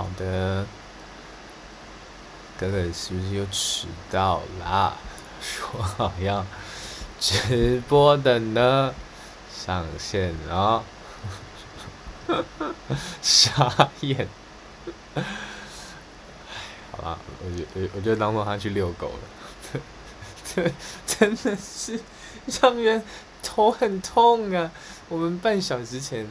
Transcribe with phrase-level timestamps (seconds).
[0.00, 0.64] 好的，
[2.58, 4.94] 哥哥是不是又迟到啦？
[5.42, 6.46] 说好要
[7.20, 8.94] 直播的呢，
[9.54, 10.82] 上线了，
[13.20, 14.26] 傻眼。
[16.92, 19.80] 好吧，我觉我我就当做他去遛狗了。
[21.06, 22.00] 真的是
[22.62, 23.04] 让人
[23.42, 24.70] 头很痛啊！
[25.10, 26.26] 我们半小时前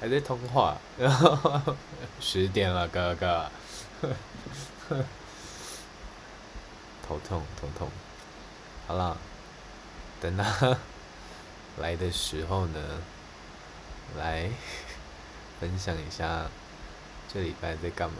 [0.00, 1.76] 还在通话，然 后
[2.20, 3.50] 十点了，哥哥，
[7.06, 7.88] 头痛头痛。
[8.86, 9.16] 好了，
[10.20, 10.78] 等他
[11.78, 12.80] 来的时候呢，
[14.16, 14.50] 来
[15.60, 16.46] 分享一下
[17.32, 18.16] 这礼拜在干嘛。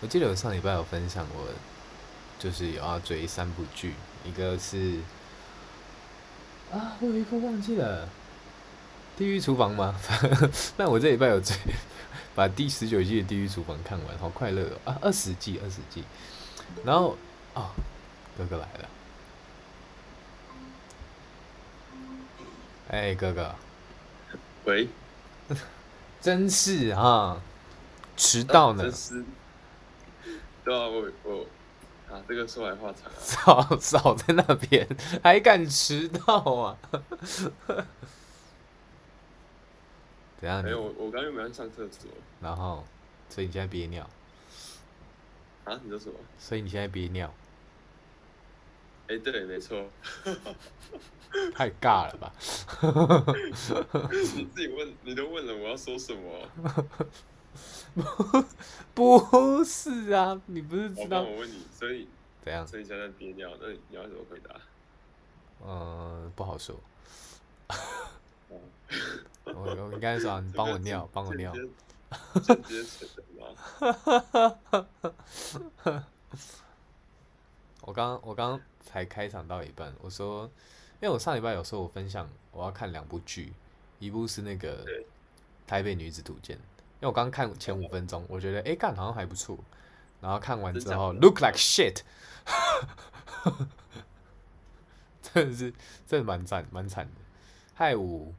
[0.00, 1.46] 我记得我上礼拜有分享过，
[2.38, 4.98] 就是有要追三部剧，一个是
[6.72, 8.06] 啊，我有一部忘记了，
[9.16, 9.94] 《地狱厨房》吗？
[10.76, 11.54] 那我这礼拜有追，
[12.34, 14.78] 把第十九季的《地狱厨房》看完，好快乐哦！
[14.90, 16.02] 啊，二十季，二十季，
[16.84, 17.16] 然后
[17.54, 17.70] 哦，
[18.36, 18.88] 哥哥来了，
[22.88, 23.54] 哎、欸，哥哥，
[24.64, 24.88] 喂，
[26.20, 27.40] 真是啊，
[28.16, 28.84] 迟到呢。
[30.64, 31.46] 对啊，我我
[32.10, 33.18] 啊，这个说来话长啊。
[33.20, 34.88] 少少在那边，
[35.22, 36.76] 还敢迟到啊？
[40.42, 40.60] 怎样？
[40.60, 42.10] 没有，我我刚又没有上厕所。
[42.40, 42.82] 然后，
[43.28, 44.02] 所以你现在憋尿？
[45.64, 45.80] 啊？
[45.84, 46.16] 你说什么？
[46.36, 47.32] 所以你现在憋尿？
[49.06, 49.88] 哎，对，没错。
[51.54, 52.32] 太尬了吧？
[54.34, 56.48] 你自己问，你都问了，我要说什么？
[58.94, 61.22] 不不是啊，你不是知道？
[61.22, 62.08] 我问你，所以
[62.44, 62.66] 怎样？
[62.66, 64.56] 所以现在憋尿，那你要怎么回答？
[65.64, 66.74] 嗯，不好说。
[69.44, 71.52] 我我应该说，你帮我尿，帮我尿。
[77.80, 80.44] 我刚我刚才开场到一半，我说，
[81.00, 83.52] 因为我上礼拜有说我分享我要看两部剧，
[83.98, 84.84] 一部是那个
[85.66, 86.56] 《台北女子图鉴》。
[86.60, 89.58] 因为我刚看前五分钟，我觉得哎，干好像还不错。
[90.20, 92.02] 然后看完之后，look like shit，
[95.20, 95.74] 真的是
[96.06, 97.12] 真的蛮惨蛮惨的。
[97.74, 98.32] 害我，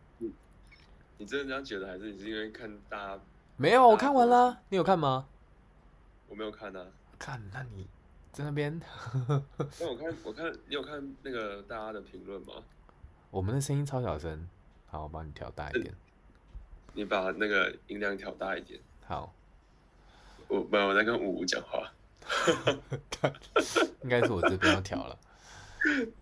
[1.18, 3.20] 你真的这样觉得，还是你是因为看大家？
[3.58, 4.62] 没有，我看完了。
[4.70, 5.28] 你有看吗？
[6.28, 6.86] 我没有看啊。
[7.20, 7.88] 看，那你
[8.32, 8.80] 在那边？
[9.80, 12.54] 那我看，我看你有看那个大家的评论吗？
[13.30, 14.48] 我们的声音超小声，
[14.88, 15.94] 好，我帮你调大一点。
[16.94, 18.80] 你把那个音量调大一点。
[19.06, 19.34] 好，
[20.48, 21.92] 我没有我在跟五五讲话。
[24.02, 25.18] 应该是我这边要调了。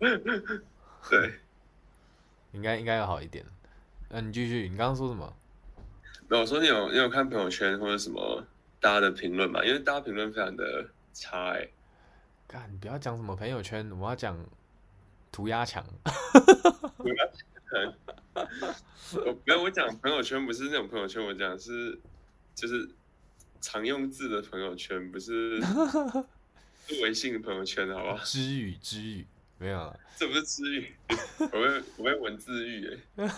[1.10, 1.32] 对，
[2.52, 3.44] 应该应该要好一点。
[4.14, 5.34] 那、啊、你继续，你刚刚说什么？
[6.28, 8.44] 没有，我说你有你有看朋友圈或者什么
[8.78, 9.64] 大家的评论吗？
[9.64, 11.72] 因为大家评论非常的差哎、欸。
[12.46, 14.38] 干，你不要讲什么朋友圈，我要讲
[15.32, 15.82] 涂鸦墙。
[16.98, 17.94] 涂鸦墙。
[19.24, 21.98] 我没有，我讲朋友圈不是那种朋友圈，我讲是
[22.54, 22.86] 就是
[23.62, 25.58] 常用字的朋友圈，不是
[27.02, 28.18] 微信的朋友圈，好不好？
[28.18, 29.26] 知语知语
[29.62, 30.92] 没有啊，这不是治愈，
[31.38, 33.30] 我会我会文字狱哎。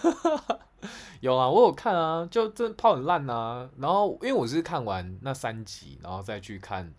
[1.20, 3.70] 有啊，我有看啊，就这泡很烂啊。
[3.76, 6.94] 然后因为我是看完那三集，然后再去看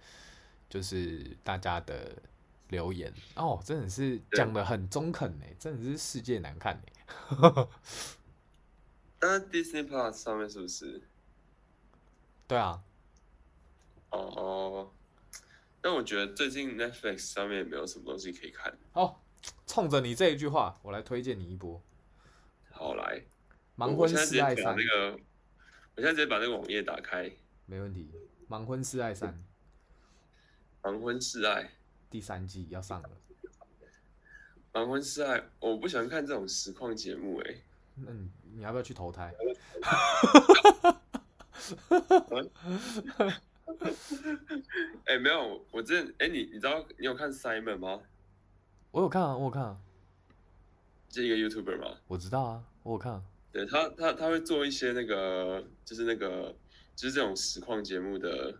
[0.69, 2.15] 就是大家的
[2.69, 6.93] 留言哦，真的是讲的很中肯哎，真的是世界难看哎。
[9.21, 11.01] 那 Disney Plus 上面是不是？
[12.47, 12.79] 对啊。
[14.11, 14.91] 哦哦。
[15.85, 18.75] 但我觉得最近 Netflix 上面也没有什么东西可以看。
[18.91, 19.23] 好，
[19.67, 21.79] 冲着你这一句话，我来推荐你一波。
[22.71, 23.21] 好来。
[23.77, 24.75] 盲婚试爱三。
[24.75, 25.11] 那个，
[25.95, 27.31] 我现在直接把那个网页打开。
[27.67, 28.09] 没问题。
[28.49, 29.39] 盲婚试爱三。
[30.81, 31.69] 盲婚试爱。
[32.09, 33.09] 第三季要上了。
[34.73, 37.57] 盲婚试爱，我不喜欢看这种实况节目哎。
[37.93, 39.31] 那你你要不要去投胎？
[45.05, 48.01] 哎，没有，我之前哎，你你知道你有看 Simon 吗？
[48.91, 49.77] 我有看啊，我有看啊。
[51.09, 51.97] 这一个 YouTuber 吗？
[52.07, 53.21] 我知道啊，我有看啊。
[53.51, 56.53] 对他，他他会做一些那个，就是那个，
[56.95, 58.53] 就是这种实况节目的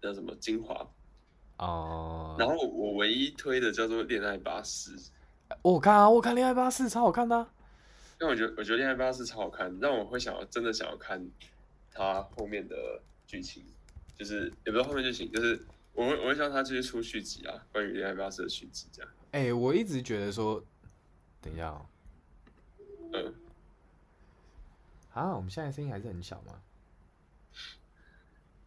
[0.00, 0.88] 叫什么精华
[1.58, 2.36] 哦。
[2.38, 4.96] 然后我唯一推的叫做《恋爱巴士》。
[5.62, 7.52] 我看啊，我看《恋爱巴士》超好看的，啊。
[8.20, 11.28] 因为我觉得，我觉得《恋爱巴士》超好看，让我会想要真的想要看
[11.90, 13.64] 它后面的剧情，
[14.20, 15.58] 就是也不知道后面剧情，就是
[15.94, 19.10] 我会我会希望他继续出续集啊，关于《恋爱巴士》的续集这样。
[19.30, 20.62] 哎、欸，我一直觉得说，
[21.40, 21.86] 等一下，喔，
[23.14, 23.34] 嗯，
[25.14, 26.60] 啊，我们现在声音还是很小吗？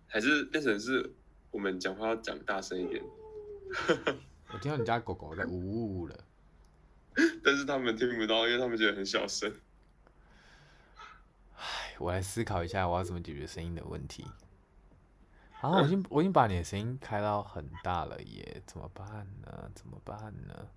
[0.07, 1.13] 还是变成是
[1.51, 3.03] 我们讲话要讲大声一点？
[4.51, 6.17] 我听到你家狗狗在呜呜了，
[7.45, 9.53] 但是他们听不到，因为他们觉得很小声。
[11.55, 14.25] 唉，我来思考一下，我要怎么解决声音的问题。
[15.63, 19.71] 啊，我已经我已经把你的声音开到很大了耶，怎么办呢？
[19.73, 20.67] 怎么办呢？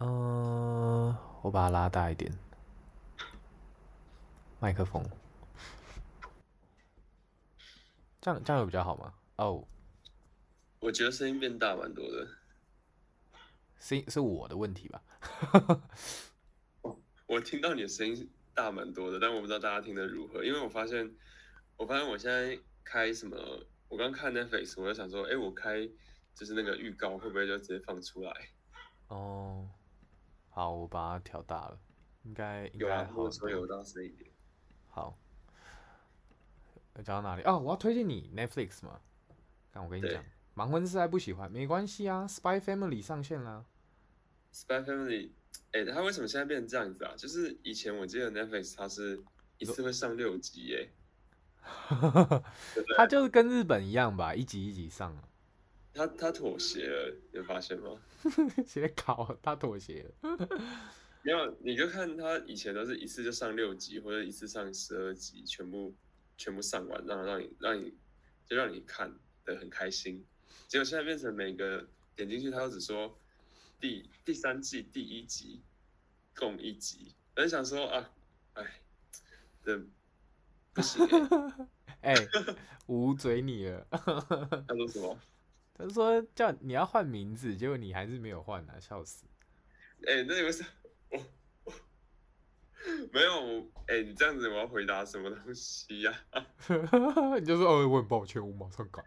[0.00, 2.30] 嗯、呃，我把它拉大一点，
[4.58, 5.02] 麦克风，
[8.20, 9.14] 这样这样有比较好吗？
[9.36, 9.64] 哦、oh，
[10.80, 12.28] 我觉得声音变大蛮多的，
[13.78, 15.02] 声音是我的问题吧？
[17.26, 21.10] 我听到你的声音大蛮多的，但我不知道大家听得如何，因为我发现，
[21.78, 22.60] 我发现我现在。
[22.90, 23.36] 开什么？
[23.88, 25.88] 我刚看 Netflix，我就想说，哎、欸，我开
[26.34, 28.32] 就是那个预告，会不会就直接放出来？
[29.06, 29.68] 哦，
[30.48, 31.80] 好，我把它调大了，
[32.24, 34.28] 应该应该有啊，我说有到声一点。
[34.88, 35.16] 好，
[36.96, 37.44] 讲到哪里？
[37.44, 39.00] 哦，我要推荐你 Netflix 嘛。
[39.72, 40.24] 看我跟你讲，
[40.56, 43.64] 盲婚是还不喜欢没关系啊，Spy Family 上线啦。
[44.52, 45.30] Spy Family，
[45.70, 47.14] 哎、欸，它为什么现在变成这样子啊？
[47.16, 49.22] 就是以前我记得 Netflix 它是
[49.58, 50.90] 一次会上六集耶、欸。
[52.96, 55.16] 他就是跟日本一样吧，一集一集上。
[55.92, 57.90] 他他妥协了，有发现吗？
[58.64, 60.10] 写考他妥协了。
[61.22, 65.94] 没有，你就看他以前都是一次就上六集，或者一次上十二集，全部
[66.36, 67.92] 全部上完，让让你让你
[68.46, 69.12] 就让你看
[69.44, 70.24] 的很开心。
[70.68, 73.18] 结果现在变成每个点进去，他都只说
[73.80, 75.60] 第第三季第一集
[76.36, 78.10] 共一集，很想说啊，
[78.54, 78.80] 哎，
[79.64, 79.84] 这。
[80.72, 81.06] 不行
[82.00, 82.28] 哎、欸，
[82.86, 83.86] 捂嘴你了。
[83.90, 83.98] 他
[84.74, 85.18] 说什么？
[85.74, 89.26] 他说叫你要换名字，结果你还是没有换啊，笑死。
[90.06, 90.68] 哎、欸，那你为什么？
[91.66, 91.72] 我
[93.12, 93.60] 没有。
[93.86, 96.46] 哎、欸，你这样子，我要回答什么东西呀、啊？
[97.38, 99.04] 你就说哦，我很抱歉，我马上改。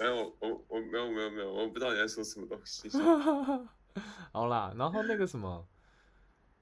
[0.00, 2.88] 没有，我我没有没有没有，我不知道你在说什么东西。
[4.32, 5.68] 好啦，然后那个什么，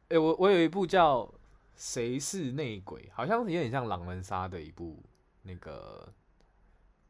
[0.08, 1.32] 哎、欸，我我有一部叫。
[1.74, 3.10] 谁是内鬼？
[3.12, 5.02] 好像有点像狼人杀的一部
[5.42, 6.12] 那个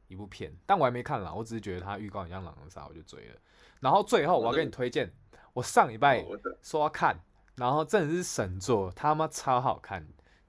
[0.09, 1.32] 一部片，但我还没看啦。
[1.32, 3.37] 我只是觉得他预告很像狼人杀，我就追了。
[3.81, 5.12] 然后最后我要给你推荐，
[5.53, 6.25] 我上礼拜
[6.62, 7.20] 说要看，
[7.56, 10.06] 然后真的是神作，他妈超好看，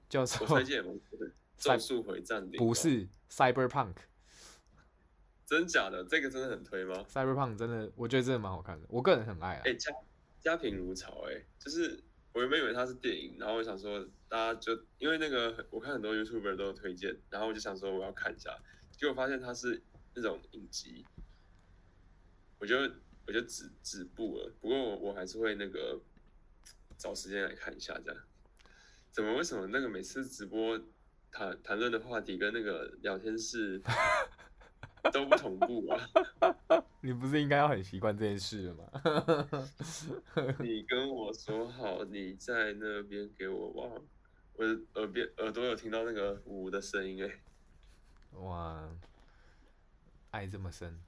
[0.08, 0.46] 叫做
[1.56, 3.94] 《咒术回战》不是 Cyberpunk，
[5.44, 6.04] 真假的？
[6.04, 9.62] 这个真的很推吗？Cyberpunk 真的，我觉得真的蛮好看的，我个人很爱啊。
[9.64, 9.92] 哎、欸，家
[10.40, 12.02] 家贫如潮、欸，哎，就是。
[12.34, 18.58] 我原本以为它是电影，然后我想说，大家就因为那个，我看很多 YouTuber 都有推荐，然后我就想说我要看一下，
[18.90, 19.80] 结果发现它是
[20.14, 21.06] 那种影集，
[22.58, 22.76] 我就
[23.28, 24.52] 我就止止步了。
[24.60, 26.00] 不过我我还是会那个
[26.98, 28.20] 找时间来看一下，这样。
[29.12, 30.76] 怎么为什么那个每次直播
[31.30, 33.80] 谈谈论的话题跟那个聊天室
[35.12, 35.98] 都不同步啊？
[37.00, 38.90] 你不是应该要很习惯这件事了吗？
[40.60, 43.90] 你跟我说好，你在那边给我忘，
[44.54, 47.30] 我的耳边耳朵有听到那个呜的声音哎。
[48.40, 48.88] 哇，
[50.30, 50.98] 爱这么深。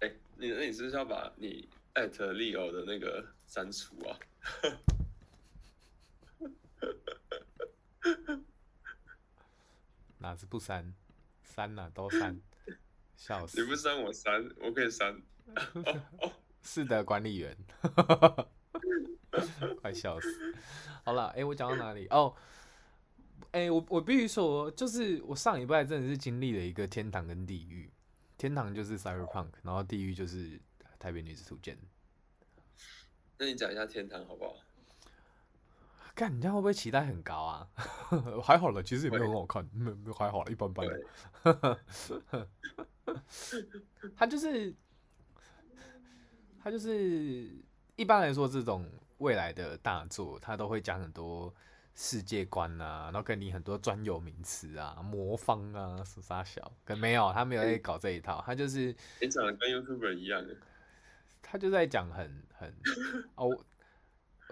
[0.00, 4.18] 哎、欸，你那你是不是要把你艾特利欧的那个删除啊？
[10.20, 10.94] 哪次不删？
[11.42, 12.40] 删了都删。
[13.16, 13.60] 笑死！
[13.60, 15.20] 你不删我删，我可以删。
[16.62, 17.56] 是的，管理员，
[19.82, 20.54] 快笑死！
[21.04, 22.06] 好了，哎、欸，我讲到哪里？
[22.08, 22.34] 哦，
[23.52, 27.90] 哎、欸，我我必须说，就是我上礼拜真的是经历了一个天堂跟地狱。
[28.38, 30.58] 天堂就是 Cyberpunk，然后地狱就是
[30.98, 31.76] 台北女子图鉴。
[33.38, 34.56] 那你讲一下天堂好不好？
[36.20, 37.66] 干，你这样会不会期待很高啊？
[38.44, 40.86] 还好了，其实也没有很好看， 没没还好了，一般般。
[44.14, 44.74] 他就是，
[46.62, 47.50] 他就是
[47.96, 48.86] 一般来说，这种
[49.16, 51.54] 未来的大作，他都会讲很多
[51.94, 60.54] 世界观啊，然后跟你很多专有名词啊、魔方啊、什么小，可没有，他没有在搞这一套，他就是你长得跟 YouTuber 一样的，
[61.40, 62.74] 他就在讲很很
[63.36, 63.58] 哦。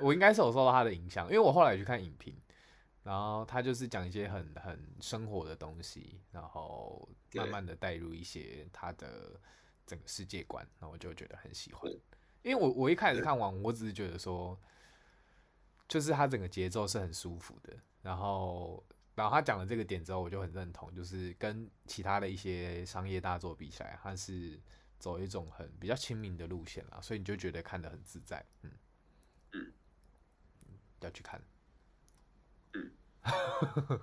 [0.00, 2.36] 我应该是有受到他的影响，因为我后来去看影评，
[3.02, 9.40] 然后他就是讲一些很很生活的东西，然后慢慢的带入一些他的
[9.86, 11.90] 整个世界观，然后我就觉得很喜欢。
[12.42, 14.58] 因为我我一开始看完，我只是觉得说，
[15.88, 24.58] 就是他整个节奏是很舒服的，然后然后他讲了这个点之后，我就很认同，就是跟其他的一些商业大作比起来，他是
[24.98, 28.78] 走一种很比较亲民的路线啦，所以你就觉得看得很自在，嗯嗯。
[31.00, 31.40] 要去看，
[32.74, 32.90] 嗯，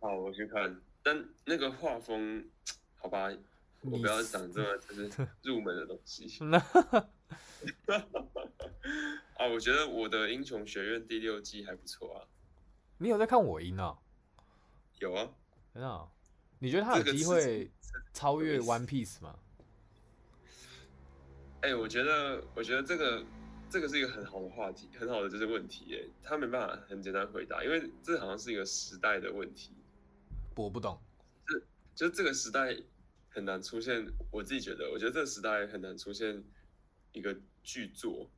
[0.00, 0.80] 好，我去看。
[1.02, 2.44] 但那个画风，
[2.98, 3.28] 好吧，
[3.82, 6.26] 我不要讲这么 就是入门的东西。
[9.36, 12.26] 啊，我觉得我的英雄学院第六季还不错啊。
[12.98, 13.98] 你有在看我赢啊？
[14.98, 15.28] 有啊，
[15.74, 16.08] 真的？
[16.58, 17.70] 你觉得他有机会
[18.14, 19.38] 超越 One Piece 吗？
[21.60, 23.22] 哎、欸，我觉得，我觉得这个
[23.68, 25.84] 这个是一个很好的话题，很好的就是问题。
[25.86, 29.72] 耶，他没办法很简单回答，因为这好像是一个时代的问题。
[30.54, 30.98] 我不懂，
[31.94, 32.76] 就就这个时代
[33.28, 34.06] 很难出现。
[34.30, 36.42] 我自己觉得，我觉得这个时代很难出现
[37.12, 38.30] 一个巨作。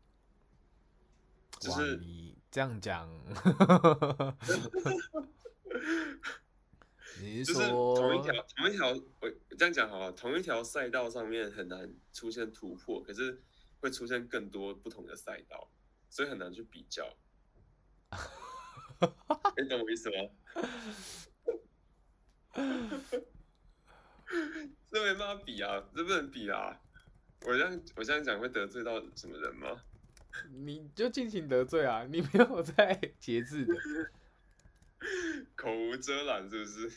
[1.61, 3.09] 就是你这样讲，
[7.21, 13.43] 你是说就是同一条同一条，我这样讲好了，同一条赛道上面很难出现突破，可是
[13.81, 15.71] 会出现更多不同的赛道，
[16.11, 17.17] 所以很难去比较。
[19.57, 20.17] 你懂我意思吗？
[24.91, 26.81] 这没办法比啊，这不能比啊！
[27.47, 29.83] 我这样我这样讲会得罪到什么人吗？
[30.51, 32.05] 你就尽情得罪啊！
[32.11, 33.75] 你没有在节制的，
[35.57, 36.93] 口无遮拦是不是？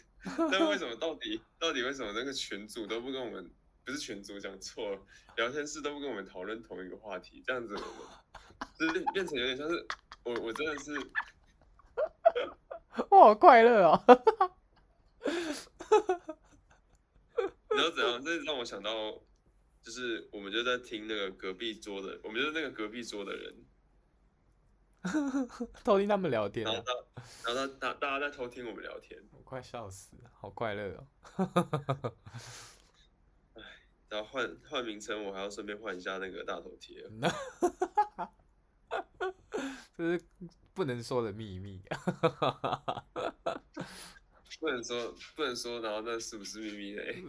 [0.52, 3.50] 但为什么到底到底为什么那个群主都不跟我们，
[3.86, 5.00] 不是群主讲错了，
[5.36, 7.44] 聊天室都不跟我们讨论同一个话题？
[7.46, 7.90] 这样子我们
[8.80, 9.86] 就是变成有点像是
[10.24, 10.92] 我我真的是，
[13.10, 14.04] 我好快乐哦！
[17.70, 18.24] 你知道怎样？
[18.24, 19.22] 这让我想到。
[19.84, 23.66] 就是我们就在听那个隔壁桌的，我们就是那个隔壁桌的人，
[25.84, 26.84] 偷听他们聊天，然后
[27.48, 31.04] 然后大大家在偷听我们聊天，我快笑死了，好快乐
[31.36, 32.14] 哦！
[34.12, 37.02] 哎，然后换换名称，我还要顺便换一下那个大头贴，
[39.98, 40.24] 这是
[40.74, 41.82] 不能说的秘密，
[44.60, 47.24] 不能说不能说，然后那是不是秘密嘞？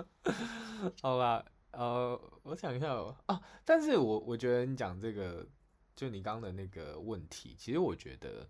[1.02, 1.44] 好吧。
[1.72, 5.46] 呃，我想一下哦，啊，但是我我觉得你讲这个，
[5.94, 8.44] 就你刚刚的那个问题，其实我觉得，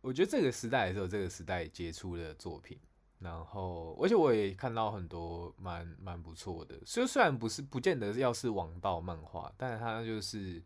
[0.00, 2.80] 我觉得这个时代也是有这个时代杰出的作品，
[3.18, 10.62] 然后而且我也看到很多蛮蛮不错的，虽虽然不是不见得要是王道漫画，但是它就是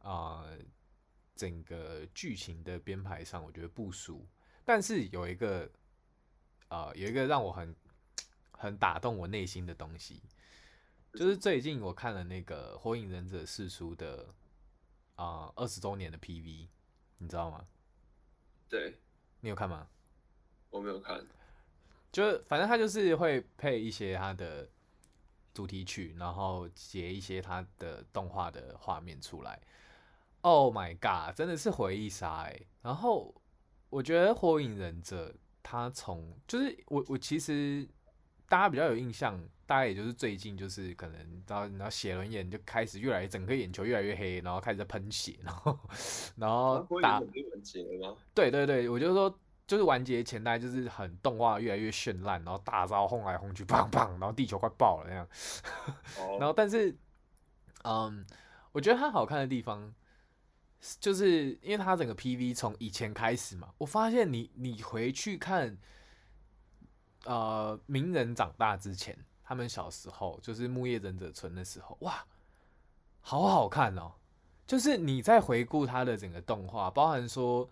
[0.00, 0.58] 啊、呃，
[1.34, 4.28] 整个剧情的编排上，我觉得不俗，
[4.64, 5.64] 但是有一个
[6.68, 7.74] 啊、呃，有一个让我很
[8.50, 10.22] 很打动我内心的东西。
[11.14, 14.34] 就是最近我看了那个《火影忍者》四出的
[15.16, 16.68] 啊二十周年的 PV，
[17.18, 17.66] 你知道吗？
[18.68, 18.98] 对，
[19.40, 19.86] 你有看吗？
[20.70, 21.22] 我没有看，
[22.12, 24.68] 就反正他就是会配一些他的
[25.52, 29.58] 主题曲，然后截一些他的动画的画面出来。
[30.42, 32.60] Oh my god，真的是回忆杀哎！
[32.82, 33.34] 然后
[33.90, 35.30] 我觉得《火影忍者》
[35.62, 37.88] 他从就是我我其实
[38.48, 39.42] 大家比较有印象。
[39.64, 45.78] 大概也就是最近，就是可能然后然后写轮眼就开始越来越整个眼球越来越黑，然后开始在喷血，然后
[46.36, 47.22] 然后打？
[48.34, 49.34] 对对对，我就说
[49.66, 55.28] 就是完结前代就是很动画越来越绚烂，然后大招轰来轰去，砰砰，然后地球快爆了那样。
[56.38, 56.96] 然后但是，
[57.84, 58.26] 嗯，
[58.72, 59.94] 我觉得它好看的地方，
[61.00, 65.78] 就是因为它整个 PV 从以前开始嘛，我发现你你回去看，
[67.24, 69.18] 呃，鸣人长大之前。
[69.44, 72.24] 他们小时候就是木叶忍者村的时候，哇，
[73.20, 74.12] 好好看哦！
[74.66, 77.68] 就是你在回顾他的整个动画，包含说，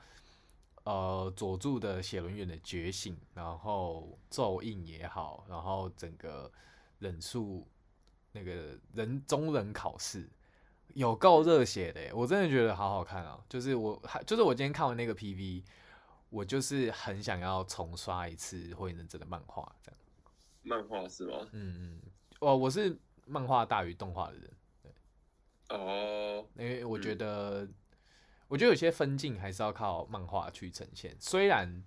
[0.85, 6.51] 呃，佐助的写轮眼的觉醒，然后咒印也好，然后整个
[6.99, 7.67] 忍术
[8.33, 10.29] 那个人中忍考试，
[10.95, 13.39] 有够热血的，我真的觉得好好看啊！
[13.49, 15.63] 就是我还就是我今天看完那个 PV，
[16.31, 20.01] 我就是很想要重刷一次火影忍者的漫画，这样。
[20.63, 21.47] 漫画是吗？
[21.53, 22.01] 嗯嗯，
[22.41, 24.51] 哦，我是漫画大于动画的人，
[24.83, 24.93] 对。
[25.77, 27.75] 哦，因为我觉得，嗯、
[28.50, 31.16] 我觉得有些分镜还是要靠漫画去呈现。
[31.21, 31.85] 虽然，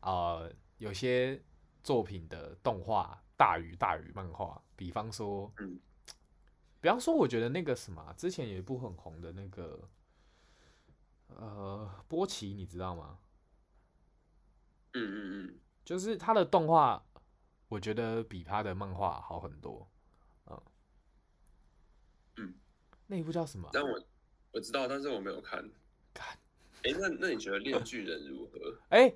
[0.00, 1.38] 呃，有些
[1.82, 5.78] 作品的动画大于大于漫画，比方说，嗯，
[6.80, 9.86] 比方说，我觉得那个什么，之前有一部很红的那个，
[11.26, 13.18] 呃，波奇，你知道吗？
[14.94, 17.04] 嗯嗯嗯，就是他的动画。
[17.68, 19.90] 我觉得比他的漫画好很多，
[20.46, 20.62] 嗯，
[22.36, 22.54] 嗯，
[23.08, 23.68] 那一部叫什么？
[23.72, 24.00] 但我
[24.54, 25.68] 我知道，但是我没有看。
[26.14, 26.38] 看，
[26.84, 28.78] 哎，那那你觉得《链巨人》如何？
[28.88, 29.12] 哎，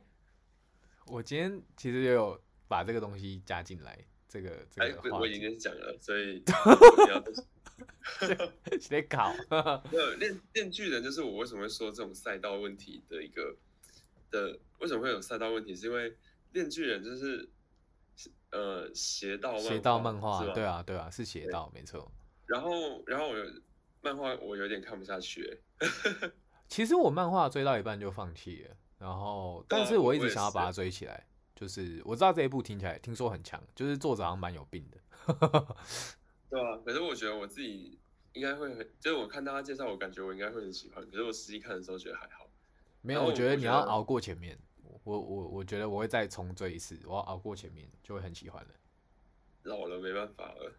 [1.06, 3.96] 我今天其实也有把这个东西加进来，
[4.28, 6.42] 这个这个话我已经讲了，所以
[8.90, 9.32] 得 搞。
[9.92, 13.54] 没有《链链锯人》就是我为什么会说这种赛道问题的一个
[14.32, 16.16] 的为什么会有赛道问题，是因为
[16.52, 17.48] 链巨人就是
[18.50, 22.10] 呃邪道邪道漫画，对啊对啊是邪道没错。
[22.46, 23.34] 然后然后我
[24.00, 25.60] 漫画我有点看不下去，
[26.68, 31.24] 其实我漫画追到一半就放弃了，然后但是我一直想要把它追起来。
[31.54, 34.98] 就是我知道这一部听起来听说很强，就是作者好像蛮有病的，
[36.48, 36.78] 对啊。
[36.86, 37.98] 可是我觉得我自己
[38.32, 41.04] 应该会很，就是我看大家介绍，我感觉我应该会很喜欢。
[41.10, 42.48] 可是我实际看的时候觉得还好。
[43.02, 44.56] 没有，我觉得你要熬过前面。
[45.02, 48.70] 我我我觉得我会再重追一次，我要熬过前面就会很喜欢了。
[49.64, 50.72] 老了没办法了。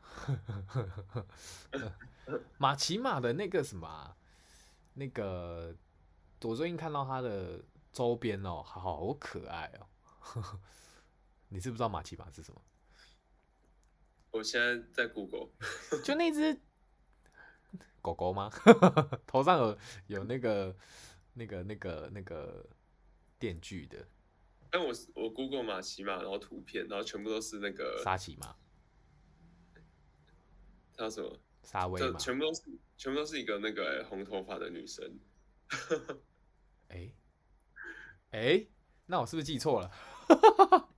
[2.57, 4.17] 马奇马的那个什么、啊，
[4.93, 5.75] 那个
[6.41, 9.87] 我最近看到他的周边哦，好可爱哦。
[11.49, 12.61] 你知不知道马奇马是什么？
[14.31, 15.49] 我现在在 Google，
[16.03, 16.61] 就那只
[18.01, 18.51] 狗狗吗？
[19.25, 20.75] 头上有有那个
[21.33, 22.69] 那个那个那个
[23.39, 24.07] 电锯的。
[24.69, 28.55] 但我我 Google 马奇马，然后图片，然后全部都是那个沙琪玛。
[30.93, 31.39] 叫什么？
[31.63, 32.19] 沙威玛。
[32.19, 32.61] 全部都是
[32.97, 35.19] 全部都是一个那个、欸、红头发的女生。
[36.89, 37.11] 哎
[38.31, 38.65] 哎、
[39.05, 39.91] 那我是不是记错了？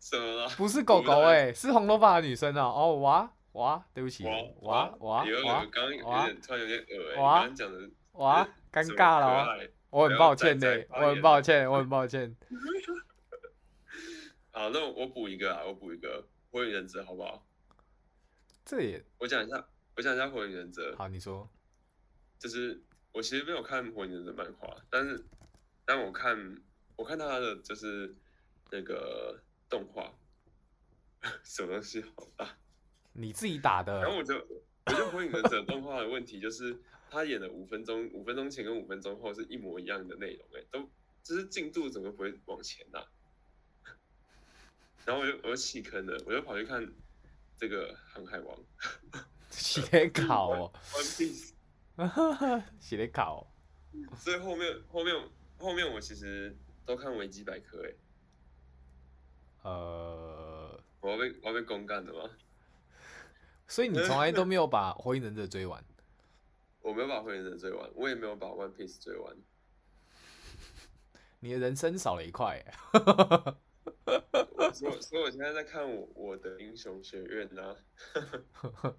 [0.00, 0.48] 什么了？
[0.50, 2.62] 不是狗狗哎、欸，是红头发的女生啊！
[2.62, 4.24] 哦哇哇，对不起，
[4.62, 9.44] 哇哇哇，刚刚有点突然有点恶刚刚讲的哇，尴尬了
[9.90, 12.36] 哦，我很抱歉呢，我很抱歉，我很抱歉。
[14.52, 16.26] 好，那我补一个啊，我补一个
[16.56, 17.46] 火影忍者好不好？
[18.64, 20.96] 这也，我讲一下，我讲一下火影忍者。
[20.96, 21.46] 好，你说，
[22.38, 22.82] 就是
[23.12, 25.22] 我其实没有看火影忍者漫画，但是。
[25.84, 26.36] 但我看，
[26.96, 28.12] 我看他的就是
[28.72, 30.12] 那个动画，
[31.44, 32.58] 什么东西好大？
[33.12, 34.00] 你自己打的。
[34.00, 34.34] 然后我就，
[34.86, 36.76] 我就火影忍者动画的问题就是，
[37.08, 40.90] 他演的五分钟，五分钟前跟五分钟后是一模一样的内容，哎，都
[41.22, 43.06] 就是进度怎么不会往前呐、啊？
[45.06, 46.86] 然后我就我就弃坑了，我就跑去看
[47.56, 48.54] 这个《航海王》，
[49.48, 53.46] 写考哦，One Piece，写的考，
[54.18, 55.14] 所以后面后面。
[55.58, 57.96] 后面我其实都看维基百科诶，
[59.62, 62.28] 呃，我要被我要被公干的吗？
[63.66, 65.82] 所以你从来都没有把火影忍者追完？
[66.82, 69.34] 我没有把火影忍者追完，我也没有把 One Piece 追完。
[71.40, 72.62] 你的人生少了一块
[74.74, 77.76] 所以，所以我现在在看我我的英雄学院呢、
[78.12, 78.94] 啊。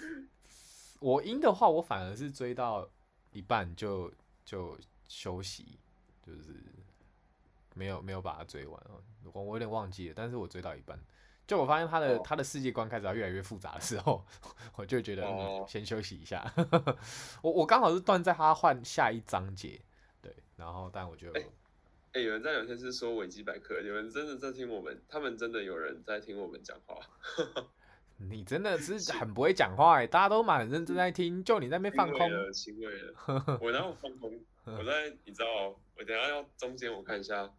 [1.00, 2.88] 我英的话，我反而是追到
[3.32, 4.12] 一半就
[4.44, 4.76] 就。
[5.08, 5.78] 休息
[6.20, 6.52] 就是
[7.74, 9.00] 没有没有把它追完哦，
[9.32, 10.98] 我我有点忘记了，但是我追到一半，
[11.46, 12.26] 就我发现他的、oh.
[12.26, 14.26] 他的世界观开始要越来越复杂的时候，
[14.74, 15.68] 我就觉得、嗯 oh.
[15.68, 16.44] 先休息一下。
[17.40, 19.80] 我我刚好是断在他换下一章节，
[20.20, 21.32] 对，然后但我就
[22.16, 26.98] 欸，有人在聊天是说维基百科，有人真的在听我们，他们真的有人在听我们讲话。
[28.16, 32.26] 你真的是很不会讲话哎，大家都蛮认真在听，就你在那边放空。
[32.54, 34.32] 欣慰了， 我然后放空。
[34.64, 37.52] 我在，你知道，我等下要中间我看一下。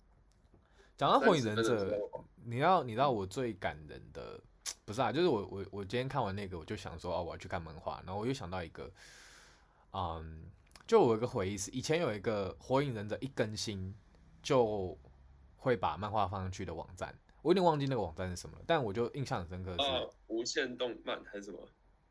[0.97, 1.95] 讲到火影忍者，
[2.43, 4.41] 你要你知道我最感人的，
[4.83, 8.89] 不是啊，就是我我我今天看完那个，我就想说哦，我要去看漫画，然后我又想到一个，
[9.93, 10.41] 嗯，
[10.87, 13.93] 就我有一个回忆是以前有一个火影忍者一更新
[14.41, 14.97] 就
[15.55, 21.59] 会把漫画放上去的网站，我有点忘记那个网站是什么了，但我就印象很深刻是、呃、无限动漫还是什么？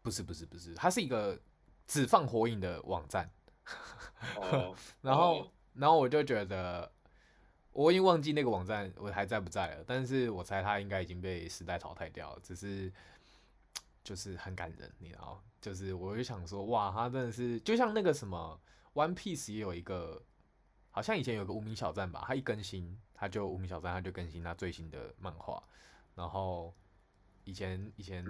[0.02, 1.40] 不是不是不是，它是一个
[1.86, 3.30] 只放火影的网站。
[4.36, 6.90] 哦， 然后，然后我就觉得，
[7.72, 12.40] 我已经忘记那个网站我还在不在了，但是我猜它应该已经被时代淘汰掉了。
[12.40, 12.92] 只是，
[14.04, 18.60] 就是很感人，你知道，就是我就想说，哇，他真的是就像那个什么
[18.94, 20.22] ，One Piece 也有一个，
[20.96, 25.62] 好像以前有个无名小站吧，他一更新，他就无名小站，他就更新他最新的漫画。
[26.14, 26.74] 然后，
[27.44, 28.24] 以前以前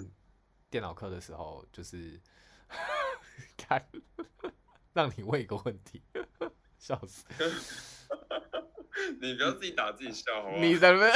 [0.69, 2.21] 电脑课的时候，就是
[3.57, 3.81] 看。
[4.93, 6.03] 让你问一个问题，
[6.77, 7.25] 笑死！
[9.21, 10.59] 你不要自己打自己笑好不好？
[10.59, 11.15] 你在那边，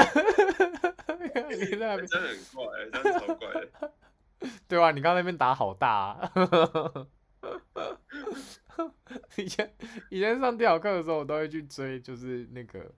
[1.58, 3.92] 你在那边真的很怪，真的超怪的。
[4.68, 4.92] 对吧？
[4.92, 6.32] 你刚刚那边打好大啊！
[9.36, 9.74] 以前
[10.10, 12.94] 以前上电脑课的时候，我都会去追，就是那个，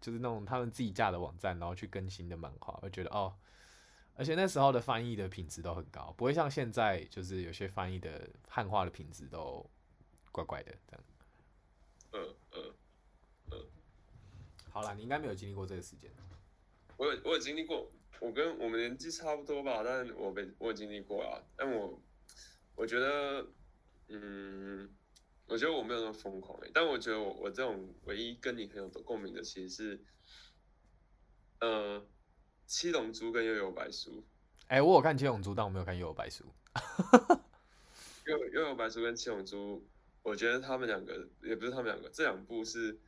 [0.00, 2.78] 就是那种他们自己架的网站，然后去更新的漫画。
[2.82, 3.34] 我觉得哦，
[4.14, 9.68] 而且那时候的翻译的品质都很高，不会像现在，就是有些翻译的汉化的品质都。
[10.34, 11.04] 怪怪的，这样。
[12.12, 12.74] 嗯嗯
[13.50, 13.66] 嗯。
[14.70, 16.10] 好了，你应该没有经历过这个时间。
[16.96, 17.86] 我有，我有经历过。
[18.18, 21.38] 我跟我们年纪差不多吧，但我被我有经历过啊。
[21.54, 22.00] 但我
[22.74, 23.46] 我觉得，
[24.08, 24.88] 嗯，
[25.46, 30.04] 我觉得我没有那么疯狂哎、欸，但我觉得我我这种唯一跟你很有共鸣的，其实是，
[31.60, 32.06] 呃，
[32.66, 34.24] 七龙珠跟幽游白书。
[34.68, 36.44] 哎、欸，我有看七龙珠，但我没有看幽游白书。
[38.24, 39.86] 幽幽游白书跟七龙珠，
[40.22, 42.98] 我觉得他们两个也不是他们两个，这两部是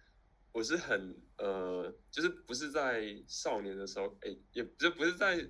[0.53, 5.49] 我是很呃，就是不是在少年的时候，哎、欸，也就不是在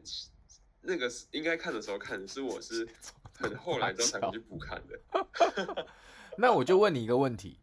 [0.82, 2.86] 那个应该看的时候看的，是我是
[3.34, 5.00] 很后来之后才会去补看的。
[6.38, 7.60] 那我就问你一个问题，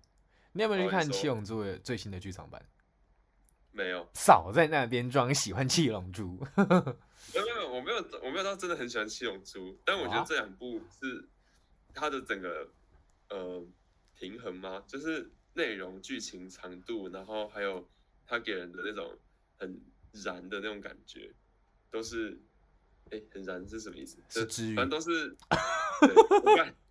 [0.54, 2.64] 你有没有去看七龙珠的最新的剧场版？
[3.72, 4.08] 没有。
[4.14, 6.46] 少在那边装喜欢七龙珠。
[6.56, 11.30] 没有没有，我没有我没有到真的很喜欢七龙珠，但我觉得这两部是
[11.94, 12.70] 它的整个
[13.30, 13.66] 呃
[14.16, 14.84] 平衡吗？
[14.88, 17.88] 就是内容、剧情、长度，然后还有
[18.26, 19.18] 它给人的那种
[19.58, 19.82] 很
[20.12, 21.32] 燃的那种感觉，
[21.90, 22.42] 都是
[23.12, 24.18] 哎很燃是什么意思？
[24.30, 25.36] 是治愈，反正都是。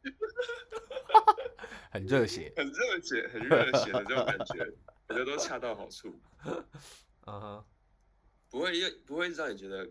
[1.92, 4.72] 很热血， 很热血，很热血的这种感觉，
[5.08, 6.14] 我觉得都恰到好处。
[6.44, 6.64] 嗯
[7.40, 7.64] 哼，
[8.48, 9.90] 不会，不会让你觉得，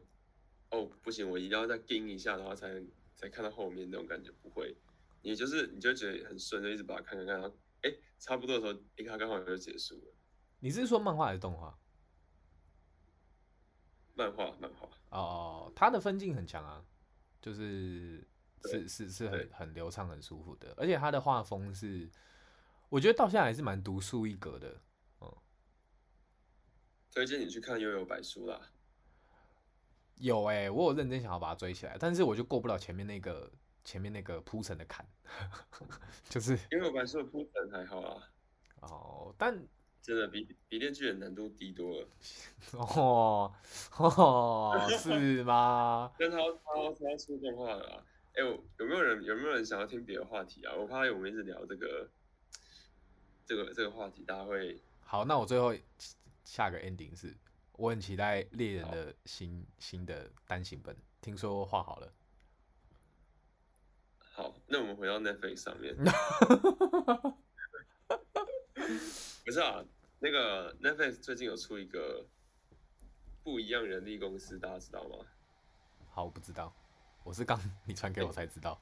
[0.72, 2.82] 哦，不行，我一定要再盯一下，然后才
[3.18, 4.76] 才看到后面那种感觉，不会。
[5.22, 10.14] 你就是，你就觉得很顺，就一直把它看看看，然后，哎，差不多的时候，一看刚好就结束了。
[10.62, 11.78] 你是说漫画还是动画？
[14.20, 14.90] 漫画，漫画。
[15.18, 16.84] 哦，它的分镜很强啊，
[17.42, 18.28] 就是。
[18.66, 22.12] 是是是很很流畅很舒服的，而且他的画风是，
[22.90, 24.82] 我觉得到现在还是蛮独树一格的，
[25.22, 25.34] 嗯。
[27.10, 28.60] 推荐你去看《悠悠白书》啦。
[30.16, 33.50] 有哎、欸，我有认真想要把它追起来，但是我就过不了前面那个
[33.86, 35.08] 前面那个铺陈的坎，
[36.28, 38.30] 就是《幽游白书》的铺陈还好啊。
[38.82, 39.58] 哦，但
[40.02, 42.08] 真的比比《链锯人》难度低多了。
[42.74, 43.54] 哦
[43.98, 46.12] 哦，是吗？
[46.20, 48.04] 但他他他出动画了啊。
[48.34, 50.74] 哎、欸，有没有人有没有人想要听别的话题啊？
[50.76, 52.10] 我怕我们一直聊这个
[53.46, 55.26] 这个这个话题，大家会好。
[55.26, 55.74] 那我最后
[56.46, 57.36] 下个 ending 是，
[57.74, 62.14] 我很期待猎人的新新的单行本，听说画好了。
[64.20, 65.96] 好，那我们回到 Netflix 上面。
[69.50, 69.84] 不是啊，
[70.20, 72.24] 那个 Netflix 最近有出一个
[73.44, 75.26] 不一样人力公司，大家知道吗？
[76.12, 76.72] 好，我不知道。
[77.24, 78.80] 我是刚你传给我才知道。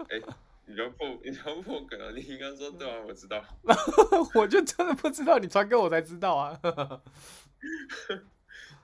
[0.00, 0.22] 哎、欸，
[0.66, 2.12] 你要破 你要破梗啊！
[2.14, 3.42] 你应该说对啊，我知道。
[4.36, 6.60] 我就真的不知道，你传给我才知道啊。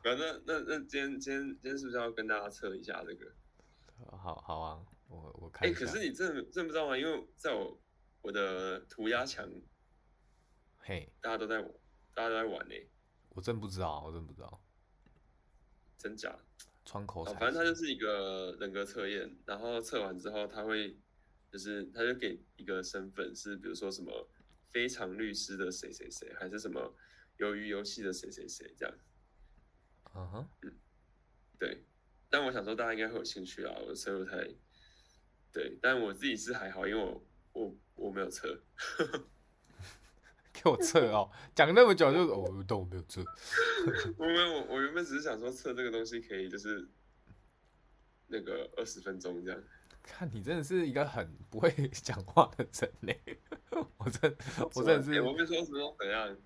[0.02, 3.30] 反正那那今天今天今天是不是要跟大家测一下这个？
[4.16, 5.68] 好好啊，我我看。
[5.68, 6.96] 哎、欸，可是你真的真的不知道吗？
[6.96, 7.78] 因为在我
[8.22, 9.46] 我的涂鸦墙，
[10.80, 11.62] 嘿，大家都在
[12.14, 12.88] 大家都在玩呢、欸。
[13.30, 14.62] 我真不知道，我真不知道，
[15.96, 16.36] 真假？
[16.84, 20.98] 窗口，反正他就是一个人格测验，然后测完之后，他会
[21.52, 24.28] 就是他就给一个身份，是比如说什么
[24.70, 26.92] 非常律师的谁谁谁，还是什么
[27.38, 28.98] 鱿鱼游戏的谁谁谁这样。
[30.14, 30.72] 嗯哼，嗯，
[31.58, 31.84] 对。
[32.28, 34.36] 但我想说大家应该会有兴趣啊，我测不太
[35.52, 38.60] 对，但我自己是还好，因为我我我没有测。
[40.62, 43.22] 给我测哦，讲那么久就哦，但我没有测。
[44.18, 46.86] 我没有，我原本只是想说测这个东西可以就是
[48.26, 49.62] 那个二十分钟这样。
[50.02, 53.12] 看你真的是一个很不会 讲话的人呢，
[53.98, 54.36] 我真
[54.74, 56.36] 我真的是，我没说什么怎样，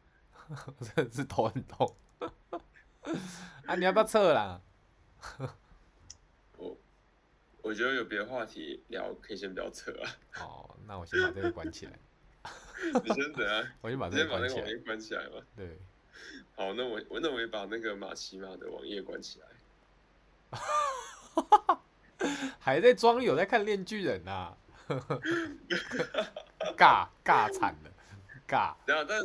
[0.48, 1.96] 我真的是头很痛。
[3.66, 4.60] 啊，你要不要测啦？
[6.56, 6.76] 我
[7.62, 10.10] 我觉得有别的话题聊，可以先不要测啊。
[10.40, 11.98] 哦，那我先把这个关起来。
[13.04, 13.72] 你先等下？
[13.80, 15.40] 我先把这个网页关起来吧。
[15.56, 15.78] 对，
[16.56, 19.46] 好，那我我那我也把那个马奇马的网页关起来。
[22.58, 24.56] 还在装有在看《链锯人》啊？
[26.76, 27.90] 尬尬惨了，
[28.48, 28.74] 尬。
[28.86, 29.20] 然后，但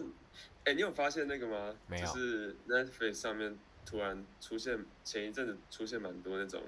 [0.65, 1.76] 哎、欸，你有发现那个吗？
[1.88, 2.06] 没有。
[2.06, 6.62] 就是 Netflix 上面突然出现，前一阵子出现蛮多那种，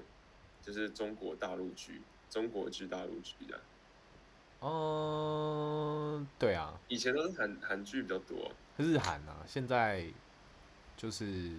[0.62, 2.00] 就是中国大陆剧、
[2.30, 3.60] 中国剧、大陆剧的。
[4.64, 10.06] 嗯，对啊，以前都是韩韩剧比较多，日韩啊，现在
[10.96, 11.50] 就是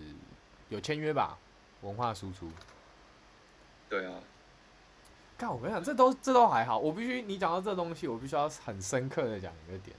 [0.69, 1.37] 有签约吧，
[1.81, 2.49] 文化输出。
[3.89, 4.19] 对啊，
[5.37, 9.93] 干，我跟你讲，这都这都还好，我必须你讲到这东西，我必须要很深刻的讲一个点，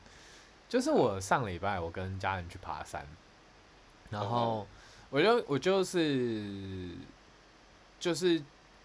[0.66, 3.06] 就是我上礼拜我跟家人去爬山，
[4.08, 4.66] 然后
[5.10, 6.92] 我就我就是
[8.00, 8.42] 就是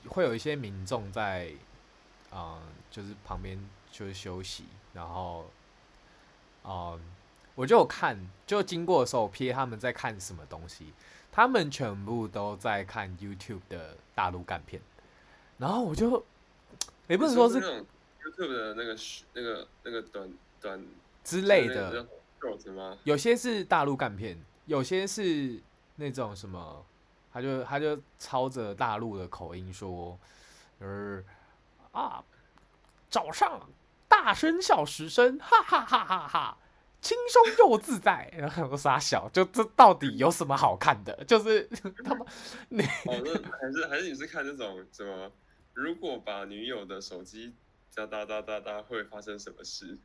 [0.10, 1.54] 会有一些民众在，
[2.34, 3.58] 嗯，就是旁边。
[4.00, 5.46] 就是休息，然后，
[6.64, 6.98] 嗯，
[7.54, 10.94] 我就看，就经过的时候，瞥他们在看什么东西，
[11.30, 14.82] 他们全部都在看 YouTube 的大陆干片，
[15.58, 16.24] 然后我就，
[17.10, 17.86] 也不能说是，是
[18.24, 18.98] YouTube 的那个
[19.34, 20.82] 那个那个短短
[21.26, 22.08] 之类的。
[23.04, 25.62] 有些是大陆干片，有些是
[25.98, 26.86] 那种什么，
[27.34, 30.18] 他就他就操着大陆的口音说，
[30.80, 31.26] 就是
[31.92, 32.24] 啊，
[33.10, 33.60] 早上
[34.10, 36.58] 大声笑十声，哈哈哈哈哈，
[37.00, 38.30] 轻松又自在。
[38.36, 41.24] 然后我傻笑，就这到底有什么好看的？
[41.24, 41.64] 就是
[42.04, 42.26] 他妈
[42.68, 45.32] 你哦，那还是还是你是看那种什么？
[45.74, 47.54] 如果把女友的手机
[47.96, 49.98] 哒哒哒哒哒，会发生什么事？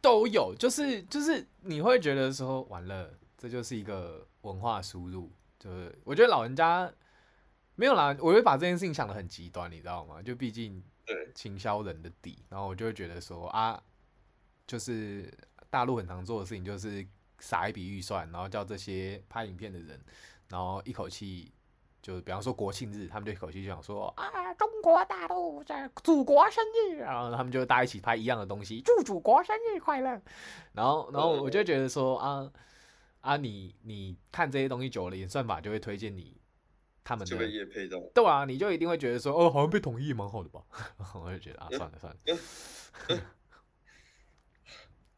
[0.00, 5.30] 都有，就是就是你会觉得说完了，这就是一个文化输入。
[5.58, 6.92] 就是我觉得老人家
[7.76, 10.20] 没有啦，我会把这件事情想的很极端，你知道吗？
[10.20, 10.82] 就毕竟
[11.34, 13.82] 行销人的底，然后我就会觉得说啊，
[14.66, 15.32] 就是
[15.70, 17.06] 大陆很常做的事情，就是
[17.38, 20.00] 撒一笔预算，然后叫这些拍影片的人，
[20.48, 21.52] 然后一口气。
[22.02, 30.20] 就比方说国庆日，他们就一口气就想说啊，中国大陆在祖国生日，然后他们就大家一起拍一样的东西，祝祖国生日快乐。
[30.72, 32.50] 然后，然后我就觉得说啊
[33.20, 36.36] 啊，你你看这些东西久了，演算法就会推荐你
[37.04, 37.36] 他们的，
[38.14, 40.62] 对啊，你就一定会觉得说哦，好像被统一蛮好的吧？
[41.14, 42.20] 我就觉得啊，算了算了，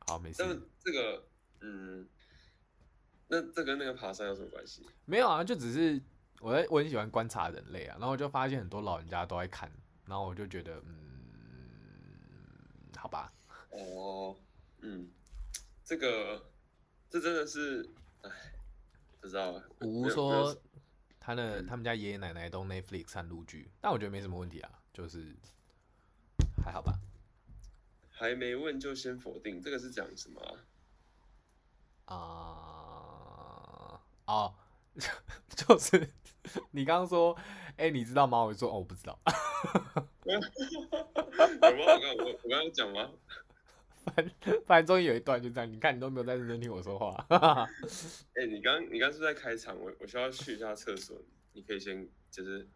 [0.06, 0.36] 好没事。
[0.38, 1.26] 但这个
[1.60, 2.08] 嗯，
[3.28, 4.86] 那这跟那个爬山有什么关系？
[5.04, 6.00] 没有啊，就只是。
[6.40, 9.72] 我我很喜欢观察人类啊，然后我就发现很多老人家都在看，
[10.04, 10.94] 然后我就觉得，嗯，
[12.98, 13.32] 好吧。
[13.70, 14.36] 哦，
[14.80, 15.08] 嗯，
[15.82, 16.44] 这个
[17.08, 17.88] 这真的是，
[18.20, 18.30] 哎，
[19.22, 19.58] 不知道。
[19.80, 20.54] 吴说
[21.24, 25.34] 他的他们家爷爷奶奶都 Netflix 看陆剧，但我觉得没什么问题啊，就是
[26.62, 26.92] 还好吧。
[28.10, 30.38] 还没问就先否定，这个是讲什么
[32.04, 32.14] 啊？
[32.14, 32.16] 啊，
[34.26, 34.54] 哦，
[35.56, 36.10] 就是。
[36.72, 37.34] 你刚刚说，
[37.78, 38.42] 哎、欸，你知道吗？
[38.42, 39.18] 我就说，哦，我不知道。
[40.24, 40.46] 有吗？
[41.62, 43.10] 我刚我我刚刚讲吗？
[44.04, 44.30] 反
[44.66, 47.14] 反正终于有一段就这样，你看你都没有在认真听我说话。
[48.34, 51.16] 哎、欸，你刚你刚是在开场，我我需要去一下厕所，
[51.52, 52.68] 你可以先就是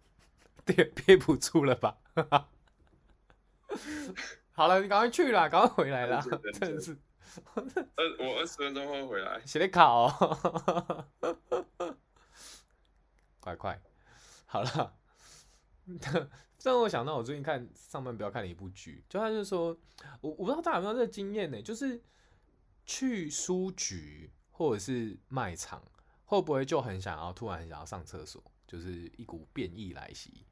[0.64, 1.96] 憋憋不住了吧？
[4.52, 6.22] 好了，你赶快去了，赶快回来了，
[6.60, 6.96] 真的是。
[7.96, 9.40] 二我二十分钟后回来。
[9.44, 11.06] 写的考、哦。
[13.40, 13.80] 快快，
[14.46, 14.94] 好了。
[16.58, 19.76] 这让我想到，我最近看上班不要看了一部剧，就他就说，
[20.20, 21.60] 我我不知道大家有没有这个经验呢？
[21.60, 22.02] 就是
[22.86, 25.82] 去书局或者是卖场，
[26.24, 30.46] 会不会就很想要突然想要上厕所，就是一股便意来袭。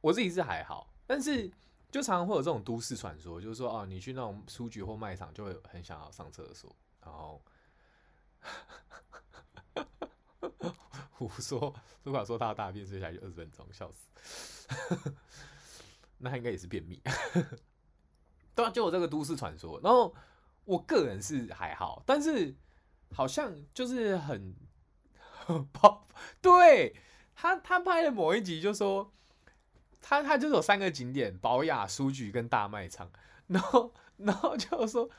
[0.00, 1.48] 我自己是还好，但是
[1.90, 7.42] 就常常会有这种都市传说，就是说哦，你去那种书局或卖场就会很想要上厕所，然后。
[11.26, 15.12] 胡说，如果说他大便，睡下来就二十分钟，笑死。
[16.18, 17.00] 那应该也是便秘。
[18.54, 19.80] 对啊，就有这个都市传说。
[19.82, 20.14] 然后
[20.64, 22.54] 我个人是还好，但是
[23.12, 24.54] 好像就是很，
[25.72, 26.06] 宝，
[26.40, 26.94] 对
[27.34, 29.12] 他他拍的某一集就说，
[30.00, 33.10] 他他就是有三个景点：宝雅、书局跟大卖场。
[33.48, 35.10] 然后然后就说，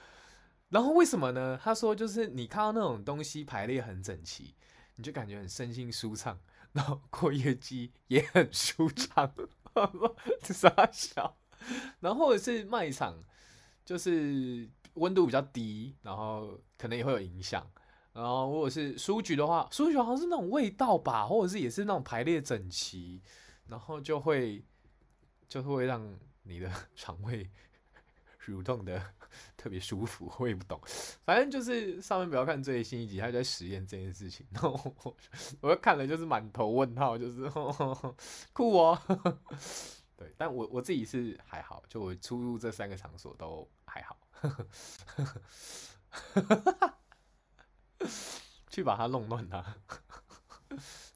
[0.69, 1.59] 然后为什么呢？
[1.61, 4.55] 他说就是你看到那种东西排列很整齐。
[4.95, 6.39] 你就感觉很身心舒畅，
[6.71, 9.33] 然后过夜机也很舒畅，
[10.41, 11.37] 傻小。
[11.99, 13.23] 然后或者是卖场，
[13.85, 17.65] 就是温度比较低，然后可能也会有影响。
[18.11, 23.21] 然后如果是书局的话，书局好像是那种味道吧，或者是也是那种排列整齐，
[23.67, 24.63] 然后就会
[25.47, 27.49] 就会让你的 肠胃
[28.45, 29.01] 蠕动的。
[29.55, 30.79] 特别舒服，我也不懂，
[31.25, 35.17] 反正就是上面不要看最新一集，他就在实验这件事情，然后我
[35.61, 38.15] 我看了就是满头问号，就是呵 呵
[38.51, 38.99] 酷哦，
[40.15, 44.19] 对，但我我自己是还好，就我出入这三个场所都还好，
[48.69, 49.75] 去把它弄乱它，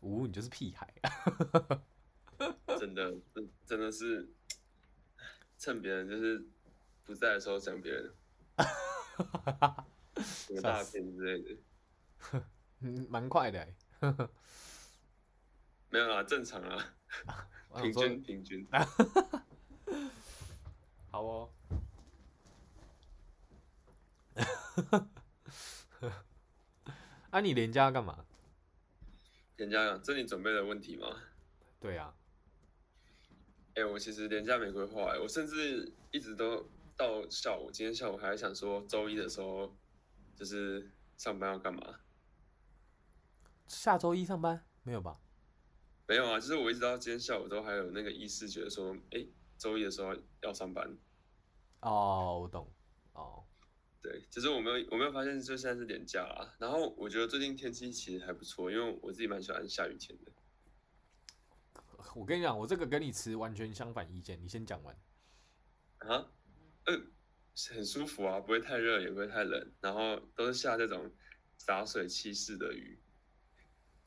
[0.02, 0.94] 呜、哦，你就是屁孩，
[2.80, 4.30] 真的，真真的是
[5.58, 6.48] 趁别人就是。
[7.08, 8.14] 不在的时候讲别人，
[10.20, 12.44] 什么大片之类的，
[12.82, 13.66] 嗯， 蛮快的，
[15.90, 16.94] 没有啦，正常啊，
[17.78, 18.68] 平均平均，
[21.10, 21.50] 好哦，
[27.30, 28.26] 啊，你连假干嘛？
[29.56, 31.08] 连假，这你准备的问题吗？
[31.80, 32.14] 对呀、啊，
[33.76, 36.70] 哎、欸，我其实连假没规划，我甚至一直都。
[36.98, 39.78] 到下午，今天下午还想说周一的时候，
[40.36, 42.00] 就是上班要干嘛？
[43.68, 45.22] 下周一上班没有吧？
[46.08, 50.98] 没有啊，就是我一直到今天下午都还有那个意识，觉得说，哎、欸，周一的时候要上班。
[51.82, 52.68] 哦，我懂。
[53.14, 53.44] 哦，
[54.02, 56.56] 对，其实我没有我没有发现，就现在是连假啊。
[56.58, 60.32] 然后我觉得最近天气其实还不错，因为我自己蛮喜欢下雨天的。
[62.16, 64.42] 我跟你讲，我这个跟你持完全相反意见。
[64.42, 64.98] 你先讲完。
[66.00, 66.32] 啊？
[66.88, 71.10] 嗯、呃，很舒服啊，不会太热，也不会太冷，然后都是下这种
[71.58, 73.00] 洒水器式的雨，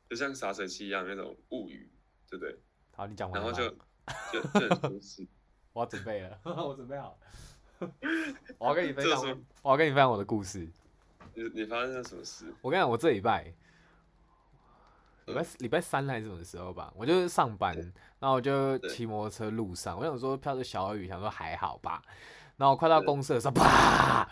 [0.09, 1.91] 就像洒水器一样那种雾雨，
[2.29, 2.59] 对不对？
[2.91, 3.41] 好，你讲完。
[3.41, 3.69] 然后就
[4.31, 5.27] 就就很舒适。
[5.73, 7.17] 我要准备了， 我准备好
[7.79, 7.91] 了。
[8.57, 10.67] 我要跟你分享，我要跟你分享我的故事。
[11.33, 12.53] 你你发生了什么事？
[12.61, 13.53] 我跟你讲，我这礼拜。
[15.27, 17.73] 礼拜礼拜三还是什么时候吧，我就是上班，
[18.19, 22.01] 然后我就骑摩托车路上，我想说飘着小雨，想说还好吧，
[22.61, 24.29] 然后快到公司的时候，啪，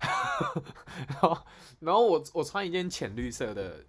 [1.08, 1.38] 然后
[1.78, 3.82] 然后我我穿一件浅绿色的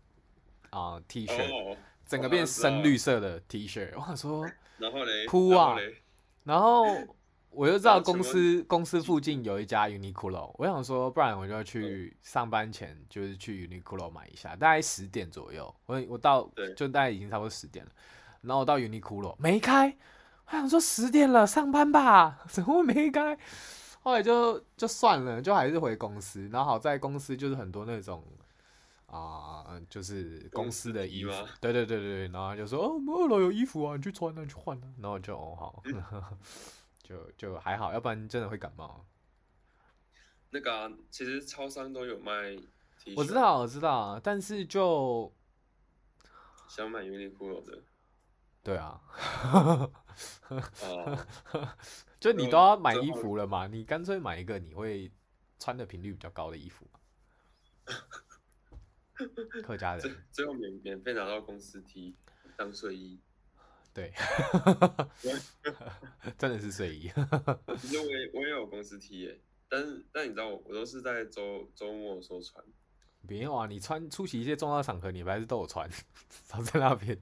[0.69, 1.75] 啊、呃、T 恤，
[2.05, 5.75] 整个变深绿色的 T 恤，我想说，然后嘞，哭啊，
[6.45, 6.85] 然后。
[7.53, 17.91] 我就知道公司公司附近有一家 Uniqlo，我想说，不然我就去上班前就是去 Uniqlo 买一下，大概十点左右，我我到就大概已经差不多十点了，
[18.39, 19.93] 然后我到 Uniqlo 没开，
[20.45, 23.37] 我想说十点了上班吧， 怎么会没开？
[24.01, 28.23] 后来就就算了，就还是回公司，然后好在公司就是很多那种
[29.05, 35.81] 啊、呃，就是公司的衣服，对对对对，然后就说哦，我们二楼有衣服啊，你去穿啊，你去换啊，然后就哦好。
[35.85, 36.03] 嗯
[37.03, 39.05] 就就还好，要不然真的会感冒。
[40.51, 42.55] 那个啊，其实超商都有卖。
[43.17, 45.29] 我知道，我知道，但是就
[46.69, 47.79] 想买 Uniqlo 的。
[48.63, 49.01] 对啊。
[49.51, 49.91] 哦。
[52.19, 53.65] 就你都要买衣服了嘛？
[53.67, 55.11] 你干脆买一个你会
[55.57, 56.87] 穿的频率比较高的衣服。
[59.63, 60.23] 客家 人。
[60.31, 62.15] 最后免免费拿到公司 T
[62.55, 63.19] 当睡衣。
[63.93, 64.13] 对，
[66.37, 67.11] 真的是睡衣。
[67.79, 72.63] 其实我也我也有公司 T 耶，但是但你知道我我都是在周周末的时候穿。
[73.21, 75.89] 没有啊，你穿出席一些重要场合，你还是都有穿，
[76.29, 77.19] 藏在那边。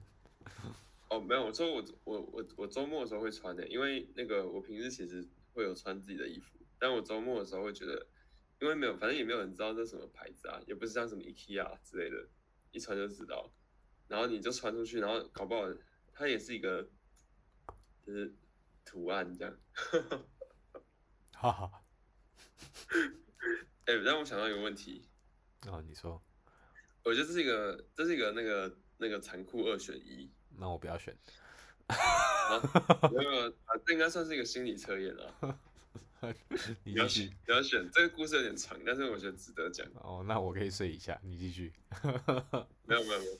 [1.10, 8.06] 哦，没有，我说我我我我周末的时候会穿的，因为那个我平时其实会有穿自己的衣服，但我周末的时候会觉得，
[8.60, 12.28] 因为没有，反正也没有人知道这是什么牌子啊，也不是像什么 IKEA 之类的，
[12.70, 13.52] 一穿就知道，
[14.08, 15.68] 然后你就穿出去，然后搞不好。
[16.12, 16.86] 它也是一个，
[18.04, 18.34] 就是
[18.84, 19.58] 图案这样，
[21.32, 21.82] 哈哈。
[23.86, 25.08] 哎，让我想到一个问题。
[25.66, 26.22] 哦，你说。
[27.02, 30.30] 我觉得这是一个，这是一个那个那个残酷二选一。
[30.60, 31.16] 那我不要选。
[33.10, 35.58] 没有，啊，这应该算是一个心理测验了。
[36.84, 39.86] 你要选，你要选，这个故事有点长，但是我觉得值得讲。
[39.94, 41.72] 哦，那我可以睡一下，你继续。
[42.84, 43.38] 没有没有没有。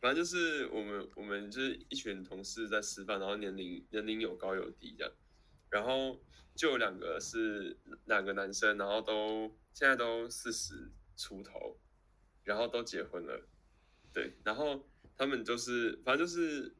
[0.00, 5.12] 反正就是我们，我们就是一群同事在吃饭，然后年龄年龄有高有低这样，
[5.70, 6.18] 然后
[6.56, 11.78] 就有两个是两个男生，然后都现在都四十出头，
[12.42, 13.46] 然后都结婚了，
[14.12, 16.74] 对，然后他们就是反正就是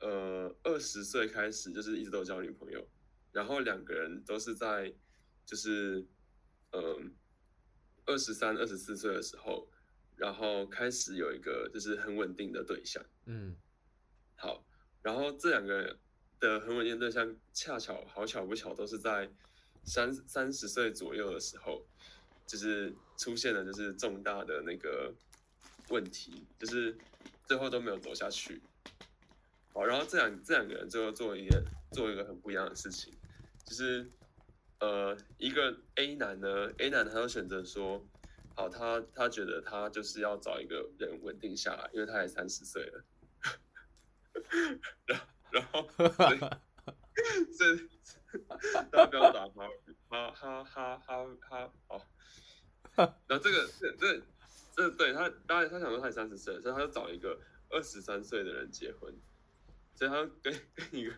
[0.00, 2.88] 呃二十岁开始就是一直都有交女朋友，
[3.32, 4.94] 然后两个人都是在
[5.44, 6.06] 就是
[6.72, 7.14] 嗯
[8.06, 9.68] 二十三、二十四岁的时候。
[10.16, 13.56] 然后开始有一个就是很稳定的对象，嗯，
[14.36, 14.62] 好，
[15.00, 15.98] 然后这两个
[16.38, 19.32] 的很稳定的对象，恰巧好巧不巧都是在
[19.82, 21.86] 三三十岁左右的时候，
[22.46, 25.10] 就是出现了就是重大的那个
[25.88, 26.94] 问题，就是
[27.50, 28.62] 最后都没有走下去。
[29.72, 31.60] 好，然后这两这两个人最后做一个
[31.90, 33.12] 做一个很不一样的事情，
[33.66, 34.08] 就是
[34.78, 38.06] 呃一个 A 男呢，A 男他就选择说。
[38.54, 43.04] 好，他他觉得他就是要找一个人稳定下来，因为他也三十岁了。
[45.06, 46.38] 然 然后， 所以，
[47.52, 47.88] 所以
[48.92, 49.68] 大家不要打他，
[50.08, 51.72] 哈哈哈哈哈。
[51.88, 54.22] 好，然后这个这这
[54.80, 59.14] 这对他，当然他想说他也三十岁，所以他就找一个二十三岁的人结婚，
[59.94, 61.14] 所以他跟跟一个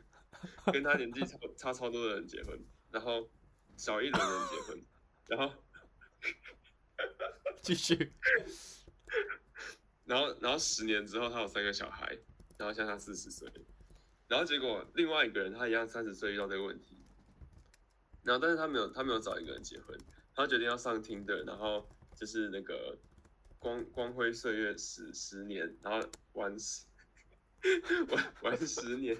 [0.72, 2.58] 跟他年纪差差超多的人结婚，
[2.90, 3.30] 然后
[3.76, 4.82] 小一轮的人结婚，
[5.28, 5.54] 然后。
[7.62, 8.12] 继续，
[10.04, 12.16] 然后，然后十年之后，他有三个小孩，
[12.56, 13.48] 然后像他四十岁，
[14.28, 16.96] 然后结果另外一个人他一样三十岁遇到这个问题，
[18.22, 19.98] 然后但是他没有他没有找一个人结婚，
[20.34, 22.96] 他决定要上 Tinder，然后就是那个
[23.62, 26.84] 光光辉岁月十十年，然后玩十
[28.10, 29.16] 玩玩十年，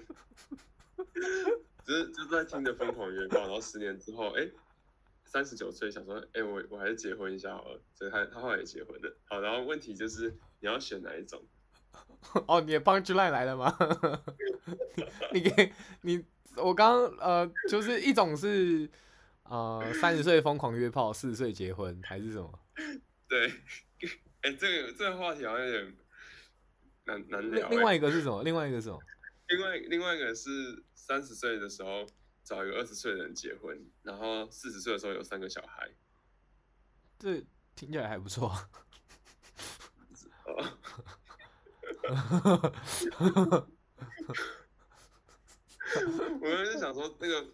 [1.85, 4.47] 就是就在 Tinder 疯狂约炮，然后十年之后，哎。
[5.25, 9.17] 三十九岁，想说，哎、欸，我我还是结婚一下好了，所以他他后来也结婚了。
[9.25, 10.29] 好，然后问题就是
[10.59, 11.43] 你要选哪一种？
[12.45, 13.75] 哦，你的 punchline 来了吗？
[15.33, 15.73] 你给
[16.03, 16.23] 你，
[16.57, 18.87] 我刚刚呃，就是一种是
[19.45, 22.59] 呃，三十岁疯狂约炮，四十岁结婚，还是什么？
[23.27, 23.51] 对，
[24.43, 25.97] 哎、欸，这个这个话题好像有点
[27.05, 27.75] 难难聊、欸。
[27.75, 28.43] 另外一个是什么？
[28.43, 28.99] 另外一个是什么？
[29.49, 32.05] 另外另外一个是三十岁的时候
[32.43, 35.89] 找一个二十岁的人结婚，然后四十岁的时候有三个小孩。
[37.17, 38.49] 这听起来还不错。
[40.45, 40.77] 哦。
[46.41, 47.53] 我刚才想说那个。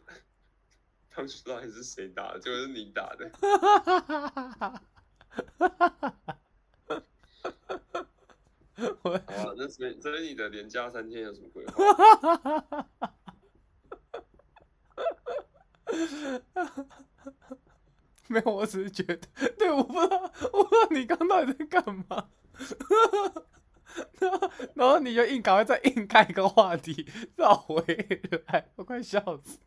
[1.11, 3.29] 不知道还是谁打的，就是你打的。
[9.01, 12.87] 好啊，那所以所以你的连假三天有什么规划？
[18.27, 19.27] 没有，我只是觉得，
[19.57, 22.29] 对，我不知道，我不知道你刚到底在干嘛。
[24.19, 27.83] 然后，然后你就硬赶快再硬开一个话题绕回
[28.47, 29.59] 来，我快笑死。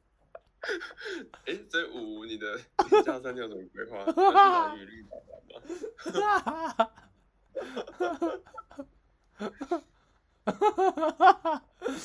[1.45, 4.05] 哎，这五五，你的连假三天有什么规划？
[4.05, 5.61] 去哪里绿岛玩吗？
[5.99, 6.93] 哈哈哈哈哈哈哈！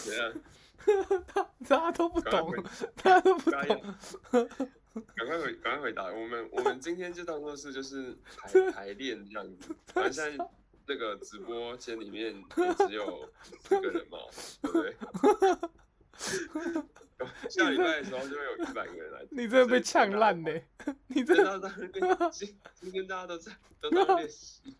[0.03, 0.33] 怎样？
[1.27, 2.51] 他大家都不懂，
[2.95, 3.59] 大家都不懂。
[5.15, 6.05] 赶快回，赶快回答。
[6.05, 9.75] 我们我们今天就当做是就是排 排练这样子。
[9.87, 10.49] 反正现在
[10.87, 13.29] 那个直播间里面也只有
[13.63, 14.17] 四个人嘛，
[14.61, 14.95] 对不对？
[17.49, 19.25] 下礼拜的时候就会有一百个人来。
[19.29, 20.51] 你真的被呛烂呢！
[21.07, 21.71] 你真的
[22.31, 24.77] 今今天大家都在都在练习。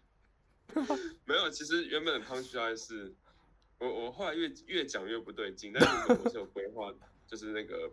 [1.26, 3.13] 没有，其实原本的 punchline 是，
[3.80, 6.93] 我我后来越越讲越不对劲，但是我是有规划，
[7.26, 7.89] 就是那个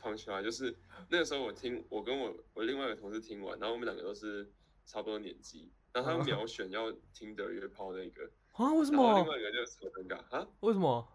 [0.00, 0.74] punchline，就是
[1.08, 4.50] 那个时候我听我跟我我另外一个同事听完，然后我们两个都是
[4.86, 8.72] 差不多年纪，然后他们秒选要听的约炮那个啊？
[8.72, 9.14] 为什么？
[9.18, 10.46] 另外一个就超尴尬啊？
[10.60, 11.06] 为什么？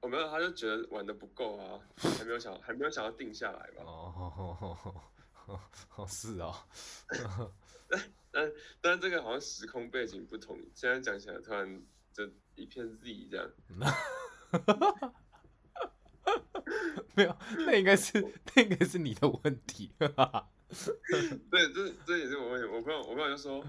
[0.00, 3.82] 我没有，他就觉得玩的不够啊，还没有想，还没有想要定下来吧。
[3.84, 4.94] 哦，
[5.96, 6.54] 哦，是哦。
[8.38, 11.82] 但但但这个好像时空背景不同，现在讲起来突然
[12.12, 13.50] 就一片 Z 这样。
[17.16, 17.36] 没有，
[17.66, 18.24] 那应该是
[18.54, 19.90] 那应该是你的问题。
[19.98, 20.08] 对，
[21.72, 22.68] 这这也是我问题。
[22.68, 23.64] 我朋友我朋友就说，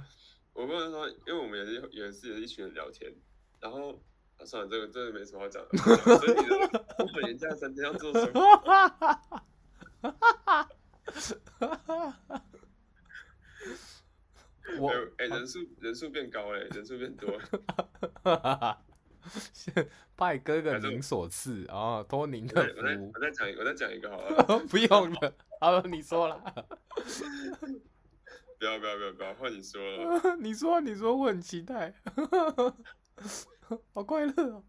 [0.54, 3.12] 我朋友就说，因为我们也是也是也是一群人聊天，
[3.60, 4.00] 然后。
[4.38, 5.78] 啊、算了，这个这个没什么好讲的。
[6.18, 8.40] 所以你的我们连假三天要做什么？
[14.78, 17.40] 我哎、欸，人数人数变高哎，人数变多。
[20.16, 22.80] 拜哥哥您所赐啊，托您的福。
[23.14, 24.60] 我再讲，我再讲一个好了。
[24.68, 26.42] 不用了，好了，你说了。
[28.58, 30.36] 不要不要不要不要，换你说了。
[30.40, 31.94] 你说你说，我很期待。
[33.94, 34.64] 好快乐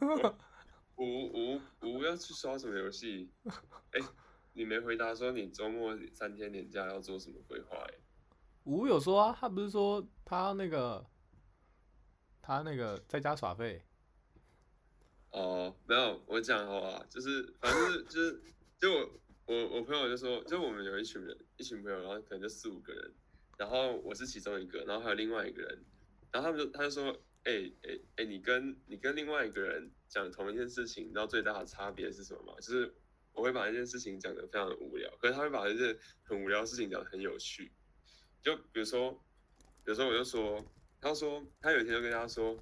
[0.00, 0.36] 哦！
[0.96, 3.30] 五五五要去刷什么游戏？
[3.92, 4.06] 哎、欸，
[4.52, 7.76] 你没回答说你周末三天连假要做什么规划？
[7.78, 7.94] 哎，
[8.64, 11.04] 五有说啊，他不是说他那个
[12.42, 13.82] 他那个在家耍废？
[15.30, 18.42] 哦，没有，我讲好啊，就是反正就是
[18.78, 19.10] 就我
[19.46, 23.12] 我我朋友就说，就我们有一群人，一群朋友，然后可能就四五个人，
[23.58, 25.84] 然后我是其中一个，然后还有另外一个人，
[26.32, 27.16] 然后他们就他就说。
[27.46, 32.54] 哎哎哎，你跟你跟另外一个人讲同一件事情，你知道最大的差别是什么吗？
[32.58, 32.94] 就是
[33.34, 37.70] 我会把一件事情讲得非常的无聊，可是他会把一件很无聊的事情讲得很有趣。
[38.44, 39.18] 就比如说，
[39.86, 40.62] 有时候我就说，
[41.00, 42.56] 他说他有一天就跟他说，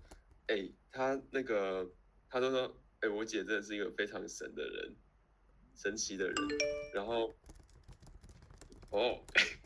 [0.46, 1.90] 哎，他那个
[2.30, 4.94] 他就说，哎，我姐真的是一个非常神的人，
[5.74, 6.34] 神奇的人。
[6.94, 7.34] 然后，
[8.90, 9.18] 哦，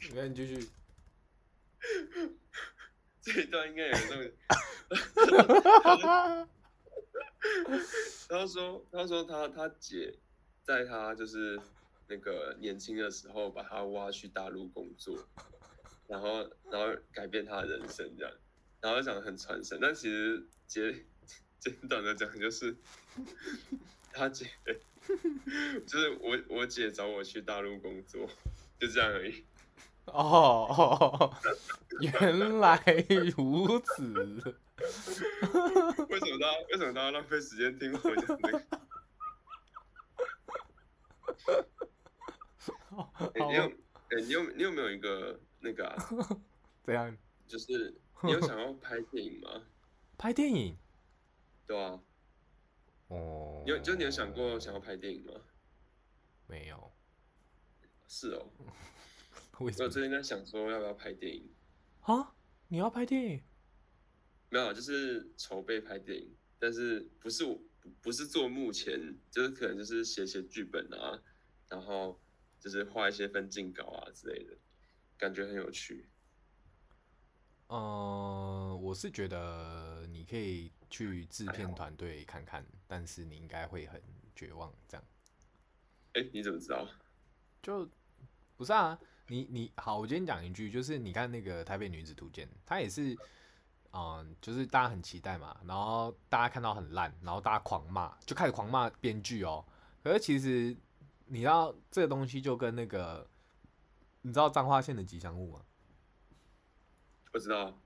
[0.08, 0.68] 你看你继续。
[3.20, 4.32] 这一段应该有那个，
[8.28, 10.16] 他说，他说他他姐
[10.62, 11.60] 在他就是
[12.08, 15.18] 那个年轻的时候把他挖去大陆工作，
[16.09, 18.32] 然后然后改变他的人生这样，
[18.80, 21.04] 然后讲得很传神，但其实简
[21.59, 22.76] 简短的讲就是
[24.12, 24.50] 他姐
[25.86, 28.28] 就是我我姐找我去大陆工作，
[28.78, 29.44] 就这样而已。
[30.07, 31.34] 哦哦，
[32.00, 32.80] 原来
[33.36, 34.12] 如此。
[36.09, 38.62] 为什么大家为什么大家浪费时间听我讲这个？
[43.34, 45.96] 你 有哎、欸，你有你有没有一个那个啊？
[46.84, 47.16] 怎样？
[47.48, 47.92] 就是
[48.22, 49.66] 你有想要拍电影吗？
[50.16, 50.76] 拍电影？
[51.66, 52.00] 对啊。
[53.08, 53.64] 哦。
[53.66, 55.32] 有就你有想过想要拍电影吗？
[56.46, 56.92] 没有。
[58.06, 58.48] 是哦。
[59.58, 61.50] 我最近在想说要不要拍电影
[62.02, 62.34] 啊？
[62.68, 63.42] 你要拍电影？
[64.50, 67.58] 没有，就是筹备拍电影，但是不是我
[68.00, 71.20] 不是做幕前，就是可能就是写写剧本啊，
[71.68, 72.20] 然后
[72.60, 74.56] 就是画一些分镜稿啊之类的，
[75.18, 76.08] 感觉很有趣。
[77.68, 84.00] 嗯、呃，我是觉得你可以去制片团队看看，但是你应该会很
[84.34, 84.72] 绝望。
[84.86, 85.04] 这样，
[86.14, 86.86] 哎、欸，你怎么知道？
[87.62, 87.88] 就
[88.56, 88.96] 不是啊，
[89.26, 93.12] 你你好，我今天讲一句，就是你看那个《台北女子图鉴》，它也是，
[93.90, 99.64] 嗯、呃，就是大家很期待嘛，然后大家看到很烂，然后大家狂骂，就开始狂骂编剧哦。
[100.04, 100.76] 可是其实
[101.26, 103.28] 你知道这个东西就跟那个，
[104.27, 105.61] 你知道彰化县的吉祥物吗？
[107.31, 107.79] 不知道，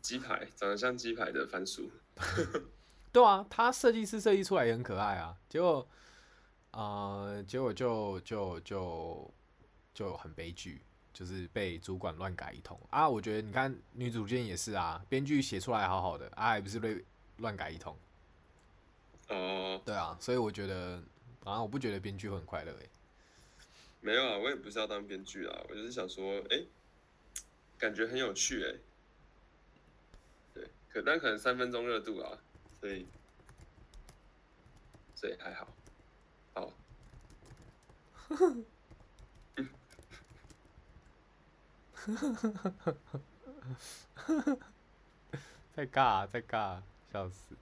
[0.00, 1.90] 鸡排长得像鸡排的番薯。
[3.12, 5.36] 对啊，他设计师设计出来也很可爱啊。
[5.46, 5.86] 结果，
[6.70, 9.34] 呃，结果就就就
[9.92, 10.80] 就很悲剧，
[11.12, 13.06] 就是被主管乱改一通啊。
[13.06, 17.04] 我觉得你看女主角也是啊，编剧写出来好好的，啊，还不是被
[17.36, 17.94] 乱改一通。
[19.28, 21.02] 哦，对啊，所以我觉得，
[21.44, 22.88] 啊，我不觉得编剧会很快乐诶。
[24.00, 26.64] 没有啊，我也不是要当编剧啊，我就是想说，哎、
[27.76, 28.74] 感觉很有趣哎，
[30.54, 32.38] 对，可但可能三分钟热度啊，
[32.80, 33.06] 所以
[35.14, 35.68] 所以还好，
[36.54, 36.72] 好，
[45.74, 46.80] 在尬在尬，
[47.12, 47.56] 笑死，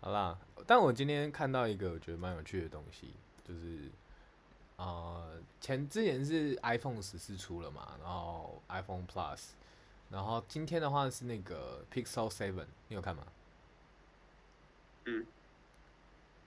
[0.00, 3.14] 好啦，但我今天看到一个我觉得蛮有趣的东西，
[3.46, 3.90] 就是。
[4.82, 9.50] 呃，前之前是 iPhone 十四出了嘛，然后 iPhone Plus，
[10.10, 13.22] 然后今天的话是那个 Pixel Seven，你有看吗？
[15.04, 15.24] 嗯。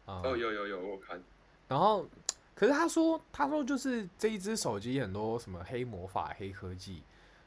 [0.06, 1.24] 哦、呃，有有有，我看。
[1.68, 2.06] 然后，
[2.54, 7.02] 可是他说，他说就是这一只手机很多什么黑魔法、黑科技，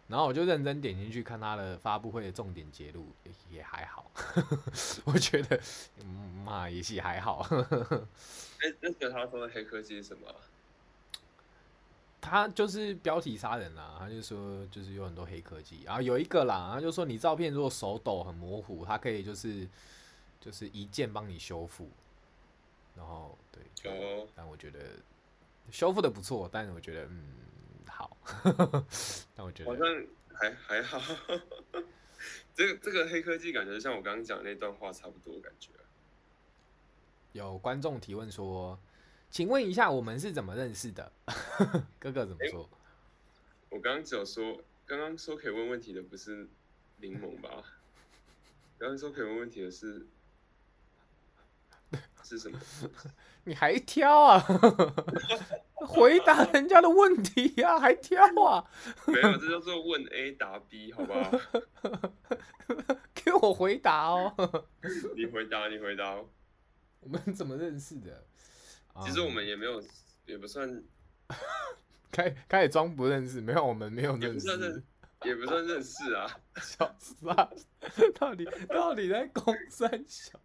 [0.09, 3.07] 然后我就认真点进去看他的发布会的重点节录，
[3.51, 4.11] 也还好。
[5.05, 5.61] 我觉得，
[6.03, 6.09] 嗯
[6.45, 7.47] 嘛、也是还好。
[7.51, 10.34] 那，那个他说的黑科技是什么？
[12.28, 19.66] 他就是标题杀人啦，他就说就是有很多黑科技，然后有一个啦，他就说你照片如果手抖很模糊，他可以就是
[20.40, 21.90] 就是一键帮你修复，
[22.94, 24.80] 然后对，哦，但我觉得
[25.70, 27.24] 修复的不错，但是我觉得嗯
[27.88, 28.16] 好，
[29.34, 29.86] 但我觉得好像
[30.32, 31.00] 还还好，
[32.54, 35.70] 这个这个黑科技感觉像我刚刚讲那段话差不多感觉。
[37.32, 38.78] 有观众提问说。
[39.30, 41.12] 请问一下，我们是怎么认识的？
[41.98, 42.62] 哥哥怎么说？
[42.62, 42.68] 欸、
[43.70, 46.48] 我刚刚只有说，刚刚说可以问问题的不是
[46.96, 47.62] 柠檬吧？
[48.78, 50.06] 刚刚说可以问问题的是
[52.22, 52.58] 是什么？
[53.44, 54.38] 你还挑啊？
[55.86, 58.64] 回答人家的问题呀、啊，还挑啊？
[59.06, 61.30] 没有，这叫做问 A 答 B，好不好？
[63.14, 64.34] 给我回答哦！
[65.16, 66.16] 你回答，你回答。
[67.00, 68.26] 我们怎么认识的？
[69.05, 69.82] 其实我们也没有，
[70.26, 70.82] 也不算
[72.11, 74.84] 开开始装不认识，没有，我们没有认识，也不算认，
[75.24, 77.49] 也不算认识啊，笑死啊！
[78.18, 80.40] 到底到底在公三小？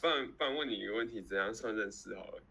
[0.00, 2.42] 不然不然问你一个问题，怎样算认识好了？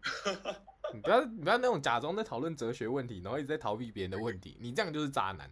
[0.94, 5.50] 你不要你不要那种假装在讨论哲学问题，然后一直在逃避别人的问题，你这样就是渣男。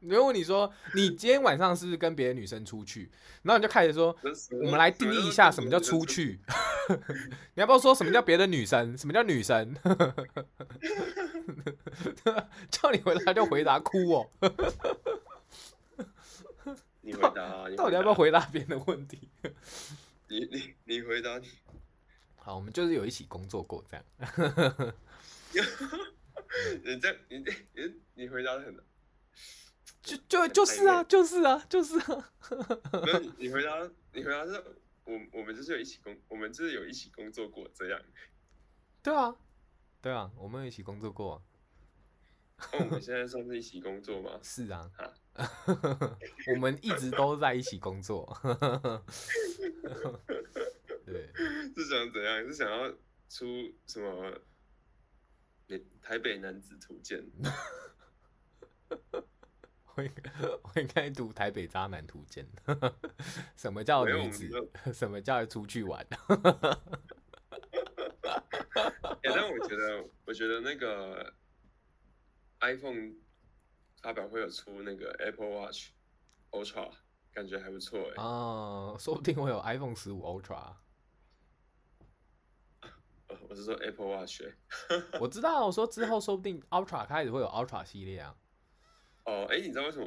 [0.00, 3.10] 如果你说你今天晚上是不是跟别的女生出去，
[3.42, 4.16] 然后你就开始说，
[4.62, 6.40] 我们来定义一下什么叫出去。
[7.54, 8.96] 你要不要说什么叫别的女生？
[8.98, 9.74] 什么叫女生？
[12.70, 14.30] 叫你回答就回答哭哦。
[17.00, 19.28] 你回答，到底要不要回答别人的问题？
[20.28, 21.48] 你你你回答你。
[22.36, 24.04] 好，我们就是有一起工作过这样。
[26.82, 28.76] 你这你你你回答的很。
[30.02, 32.30] 就就就是啊，就是啊，就是啊。
[33.04, 33.70] 没有，你回答，
[34.12, 34.62] 你回答是，
[35.04, 38.00] 我我们就是有一起工，我们就是有一起工作过这样。
[39.02, 39.36] 对啊，
[40.00, 41.42] 对啊，我们有一起工作过。
[42.72, 44.38] 那我们现在算是一起工作吗？
[44.42, 44.90] 是啊，
[46.54, 48.24] 我们一直都在一起工作。
[51.04, 51.30] 对，
[51.74, 52.42] 是想怎样？
[52.46, 52.90] 是想要
[53.28, 53.44] 出
[53.86, 54.40] 什么？
[56.00, 57.24] 台北男子图鉴。
[59.96, 60.10] 我应
[60.62, 62.46] 我应该读台北渣男图鉴。
[63.56, 64.50] 什么叫女子？
[64.92, 66.04] 什么叫出去玩？
[69.22, 71.32] 欸、但我觉得，我觉得那个
[72.60, 73.12] iPhone
[74.02, 75.90] 发表会有出那个 Apple Watch
[76.50, 76.90] Ultra，
[77.32, 78.14] 感觉还不错哎。
[78.22, 80.74] 哦，说不定会有 iPhone 十五 Ultra。
[83.48, 84.42] 我是说 Apple Watch。
[85.20, 88.34] 我知道，我说之后说不定 Ultra 开始会有 Ultra 系列啊。
[89.24, 90.04] 哦，哎、欸，你知道为什么？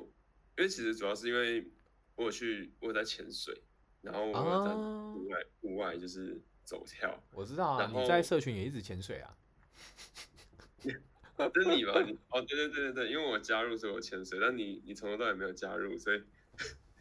[0.57, 1.70] 因为其实主要是因为
[2.15, 3.61] 我有去，我有在潜水，
[4.01, 7.24] 然后我有在户外，户、啊、外就是走跳。
[7.32, 9.38] 我知道啊，你在社群也一直潜水啊。
[10.82, 10.91] 这
[11.63, 12.01] 是你吧？
[12.01, 16.24] 你哦，对对对对对，因为我加入所以我潜水，但你你从头到尾没有加入，所以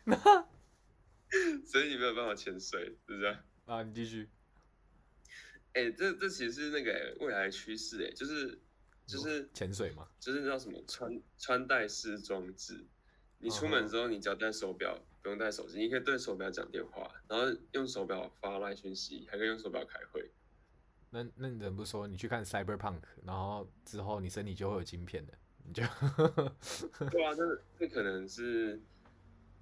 [1.65, 3.37] 所以你没有办法潜水，是不是？
[3.65, 4.29] 啊，你继续。
[5.73, 8.59] 哎、欸，这这其实是那个未来趋势，哎，就是
[9.07, 12.85] 就是潜水嘛，就是那叫什么穿穿戴式装置。
[13.39, 20.31] 你出门之后，你只要戴手表，不用带手机，你可以对手表讲电话，然后用手表发来讯息，还可以用手表开会。
[21.11, 22.07] 那那你怎么不说？
[22.07, 25.33] 你去看 Cyberpunk，然后之后你身体就会有晶片的，
[25.65, 25.83] 你就
[27.11, 28.81] 对啊，那这可能是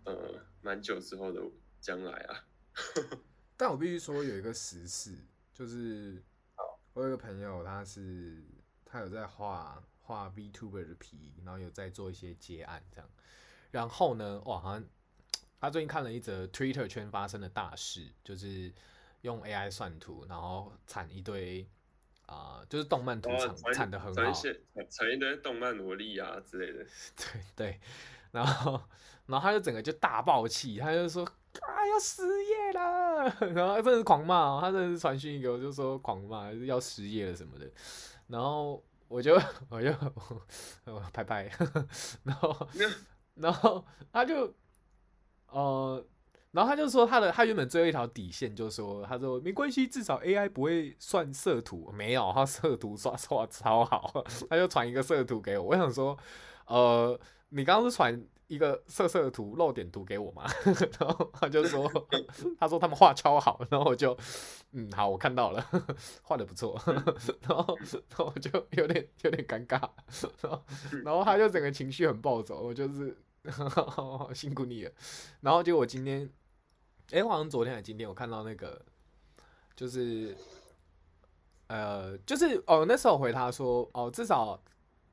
[0.05, 1.42] 呃蛮久之后的
[1.80, 2.45] 将来啊。
[3.59, 5.16] 但我必须说有一个实事，
[5.53, 6.22] 就是
[6.92, 8.42] 我有一个朋友，他是
[8.95, 13.11] 他有在画画 VTuber 的皮，然后有在做一些接案这样。
[13.72, 14.84] 然后呢，哇，好像
[15.61, 18.72] 他最近看了一则 Twitter 圈发生的大事，就是。
[19.24, 21.66] 用 AI 算图，然后产一堆
[22.26, 24.32] 啊、呃，就是动漫图产产的很好，
[24.90, 26.84] 产一堆动漫萝莉啊之类的。
[27.16, 27.80] 对对，
[28.32, 28.78] 然后
[29.24, 37.66] 然后他就整个就大爆气，他就说啊要失业了， 然后他真是狂骂，他真的是传讯给我，就说狂骂要失业了什么的。
[38.27, 39.35] 然后我就
[39.68, 39.91] 我就
[40.85, 41.51] 我拍拍，
[42.22, 42.68] 然后
[43.35, 44.55] 然后他就
[45.49, 46.05] 呃。
[46.55, 55.64] 然后他就说他的他原本最后一条底线就说，他说没关系，至少 AI 不会算色图，没有，他色图刷刷超好，他就传一个色图给我。
[55.70, 56.16] 我想说，
[56.66, 57.18] 呃，
[57.49, 60.45] 你刚刚是传一个色色的图露点图给我嘛？
[60.99, 61.90] 然后他就说，
[62.59, 64.16] 他说他们画超好，然后我就，
[64.72, 65.66] 嗯，好，我看到了，
[66.22, 66.80] 画的不错。
[66.86, 67.76] 然后，
[68.09, 69.80] 然后我就有点有点尴尬，
[70.42, 70.64] 然后，
[71.05, 73.16] 然后他就整个情绪很暴走，我就是
[74.34, 74.92] 辛苦你了。
[75.40, 76.30] 然后结果我今天。
[77.11, 78.82] 哎、欸，好像昨天还是今天，我看到那个，
[79.76, 80.34] 就是，
[81.66, 84.59] 呃，就是哦，那时候回他说，哦，至少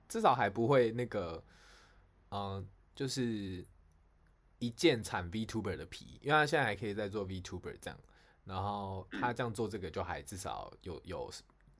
[0.07, 1.43] 至少还不会那个，
[2.29, 2.65] 嗯、呃，
[3.02, 3.66] 就是
[4.60, 7.99] 一键产 VTuber 的皮，因为他现在还可以再做 VTuber 这样，
[8.45, 11.32] 然后他这样做这个就还至少有有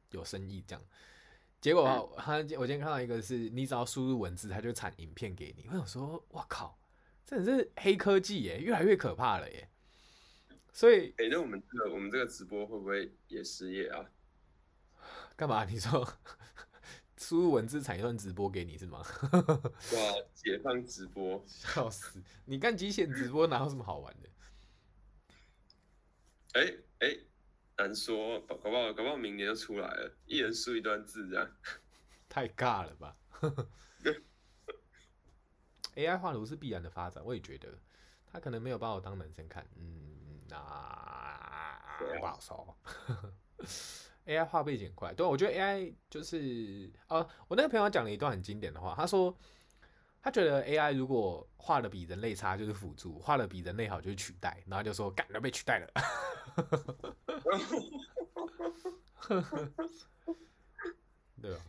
[0.10, 0.84] 有生意这样。
[1.60, 5.68] 结果他我今天看到一个是，你只要输入文字，他就产影片给你。
[5.68, 6.76] 我想说，哇靠，
[7.24, 9.70] 真的是黑科技耶，越来越可怕了耶。
[10.74, 14.10] 所以，哎、欸，那我们这个我们这个直播会不会也失业啊？
[15.36, 15.66] 干嘛？
[15.66, 16.04] 你说
[17.22, 18.98] 输入文字产一段直播给你是吗？
[19.32, 20.00] 哇，
[20.34, 22.20] 解放直播，笑死！
[22.46, 24.30] 你干极限直播哪有什么好玩的？
[26.60, 26.62] 哎
[26.98, 27.28] 哎、欸欸，
[27.78, 31.48] 难说，搞不好搞不好明年就出来了，一人输一段字这样，
[32.28, 33.16] 太尬了吧
[35.96, 37.70] ？AI 画图是必然的发展，我也觉得，
[38.26, 40.10] 他可能没有把我当男生看，嗯。
[40.52, 42.78] 啊，不好说。
[44.26, 49.36] AI 画背景快，对，我觉得 AI 就是，呃，我那个朋友讲了一段很经典的话，他说，
[50.22, 55.88] 他觉得 AI 如果画的比人类差就是辅助，画的比人类好就是取代，然后就说，干，要被取代了。
[61.42, 61.60] 对啊。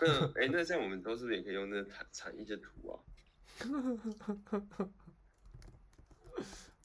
[0.00, 3.00] 嗯，哎，那像我们都是不是也可以用那个产产一些图啊？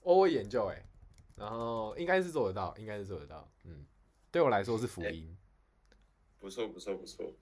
[0.01, 0.85] 我会研究哎、欸，
[1.35, 3.49] 然后应该是做得到，应该是做得到。
[4.35, 5.09] 嗯，对我来说是福音。
[5.09, 5.37] 欸、
[6.39, 7.33] 不错不错不错。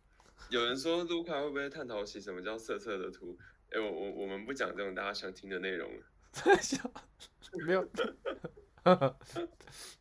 [0.50, 3.36] 有人说卢卡会不会探讨起什么叫色色的图？
[3.72, 6.06] 哎、欸，我我我们不讲这种大家想听的内容了。
[7.66, 7.90] 没有，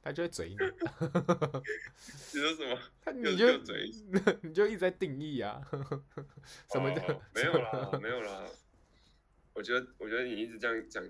[0.02, 0.56] 他就会嘴你。
[2.34, 2.78] 你说什么？
[3.00, 3.90] 他你就嘴，
[4.42, 5.66] 你就一直在定义啊。
[6.70, 7.22] 什么叫、哦？
[7.34, 8.44] 没有啦，没有啦。
[9.54, 11.02] 我觉得，我觉得你一直这样讲。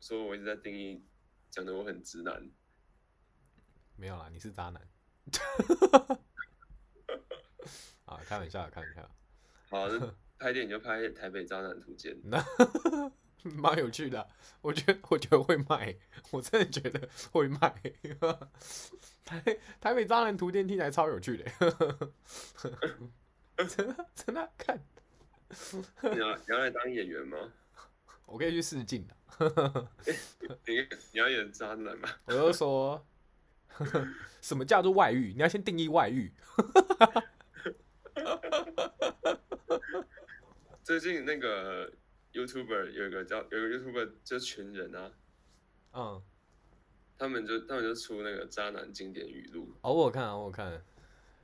[0.00, 1.02] 说我一直在定义，
[1.50, 2.50] 讲的我很直男，
[3.96, 4.89] 没有啦，你是渣男。
[8.06, 9.10] 啊，开玩笑，开玩笑。
[9.68, 9.88] 好，
[10.38, 12.44] 拍电影就拍《台北渣男图鉴》，那
[13.56, 14.28] 蛮有趣的。
[14.60, 15.96] 我觉得，我觉得会卖，
[16.30, 17.74] 我真的觉得会卖。
[19.24, 21.50] 台台北渣男图鉴听起来超有趣的，
[23.68, 24.82] 真的真的看。
[26.02, 27.38] 你要你要来当演员吗？
[28.26, 29.16] 我可以去试镜的。
[30.66, 30.74] 你
[31.12, 32.08] 你要演渣男吗？
[32.26, 33.06] 我就说，
[34.40, 35.32] 什么叫做外遇？
[35.34, 36.32] 你要先定义外遇。
[40.82, 41.92] 最近那个
[42.32, 45.12] YouTuber 有一个叫有一个 YouTuber 就群人啊，
[45.92, 46.22] 嗯，
[47.16, 49.72] 他们就他们就出那个渣男经典语录。
[49.82, 50.82] 哦，我有看啊，我看，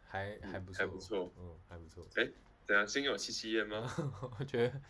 [0.08, 2.04] 还还不错，还不错，嗯，还不错。
[2.16, 2.32] 哎、欸，
[2.66, 2.86] 怎样？
[2.86, 3.88] 心有戚戚焉吗？
[4.38, 4.80] 我觉得。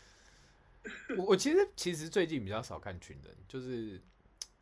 [1.18, 4.01] 我我其实其实最近比较少看群人，就是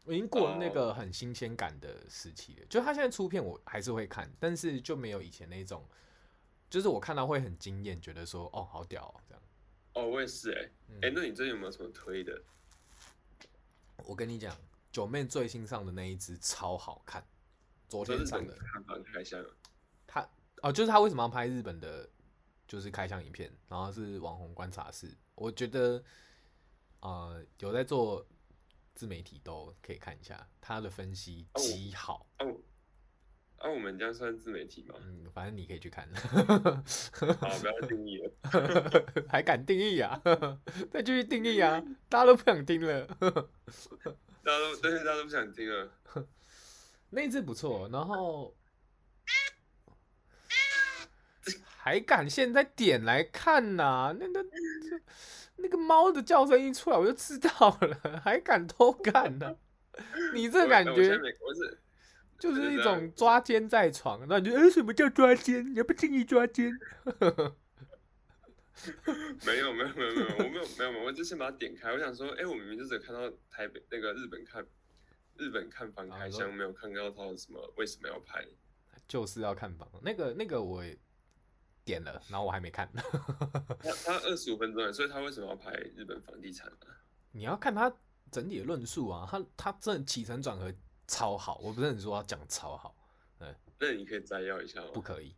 [0.05, 2.61] 我已经过了那个很新鲜感的时期了。
[2.61, 2.69] Oh.
[2.69, 5.83] 就他现在出片，我还是会看，但是就没有以前那种，
[6.69, 9.43] 就是我看到会很惊艳，觉得说哦，好屌哦，这样。
[9.95, 12.43] 哦，oh, 我也是哎、欸，哎、嗯欸，那你最近有没有什么推的？
[14.05, 14.55] 我跟你讲，
[14.93, 17.25] 九妹最新上的那一支超好看，
[17.89, 18.55] 昨天上的。
[18.57, 19.43] 看房开箱。
[20.07, 20.29] 他
[20.61, 22.07] 哦，就是他为什么要拍日本的，
[22.69, 26.05] 就是开箱影片，然后是网红观察室，我觉得，
[27.01, 28.23] 呃，有在做。
[28.95, 32.27] 自媒体都可以看一下，他的分析极好。
[32.39, 32.49] 哦、啊，
[33.59, 34.95] 啊，啊，我们这样算自媒体吗？
[35.01, 36.09] 嗯，反正你可以去看。
[36.15, 38.31] 好，不要定义了，
[39.29, 40.21] 还敢定义啊？
[40.93, 41.83] 再继续定义啊！
[42.09, 43.07] 大家都不想听了。
[43.07, 45.91] 大家都对，大家都不想听了。
[47.11, 48.55] 那一次不错，然后
[51.85, 54.17] 还敢现在点来看呐、啊？
[54.19, 54.41] 那那。
[55.57, 57.49] 那个猫的叫声一出来，我就知道
[57.81, 59.57] 了， 还敢偷看呢？
[60.35, 61.17] 你这感觉，
[62.41, 64.27] 就是一种抓奸在床。
[64.29, 65.65] 那你觉得，什么叫抓奸？
[65.73, 66.77] 你要不轻易抓奸？
[69.47, 71.93] 没有没有没有没有，我没有没有没有，我就先把它点开。
[71.93, 74.67] 我想说，哎、欸，我明明就只看到台北那个日本看
[75.37, 78.45] 日本看房开箱，没有看到他什么为什么要拍，
[79.07, 79.89] 就是要看房。
[80.03, 80.83] 那个那个我。
[81.85, 82.91] 点了，然后我还没看。
[83.81, 86.87] 他他二十五分钟，所以他为什么要拍日本房地产呢？
[87.33, 87.95] 你要看他
[88.31, 90.73] 整体的论述啊，他他真的起承转合
[91.07, 92.97] 超好，我不是很说他讲超好，
[93.41, 94.89] 嗯，那你可以摘要一下吗？
[94.95, 95.35] 不可以，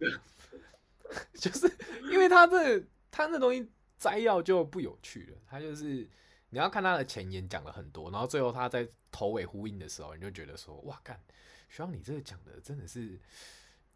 [1.34, 1.66] 就是
[2.10, 3.68] 因为他这他那东西
[3.98, 6.08] 摘要就不有趣了，他就是
[6.50, 11.20] 你要看他的前言讲了很多，然后最后他在头尾呼应的时候，你就觉得说哇干，
[11.68, 13.18] 希望你这个讲的真的是。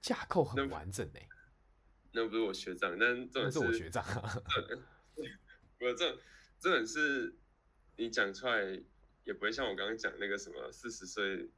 [0.01, 1.29] 架构很完整诶、欸，
[2.13, 4.43] 那不是我学长，但这种是，是我学长啊。
[5.79, 6.19] 不是这
[6.59, 7.35] 这种是
[7.97, 8.61] 你讲出来
[9.25, 11.49] 也不会像我刚刚讲那个什么四十岁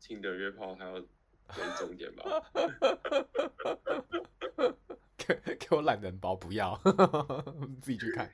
[0.00, 2.24] 听的约炮还要给重点吧？
[5.16, 6.80] 给给我懒人包不要，
[7.82, 8.32] 自己去看。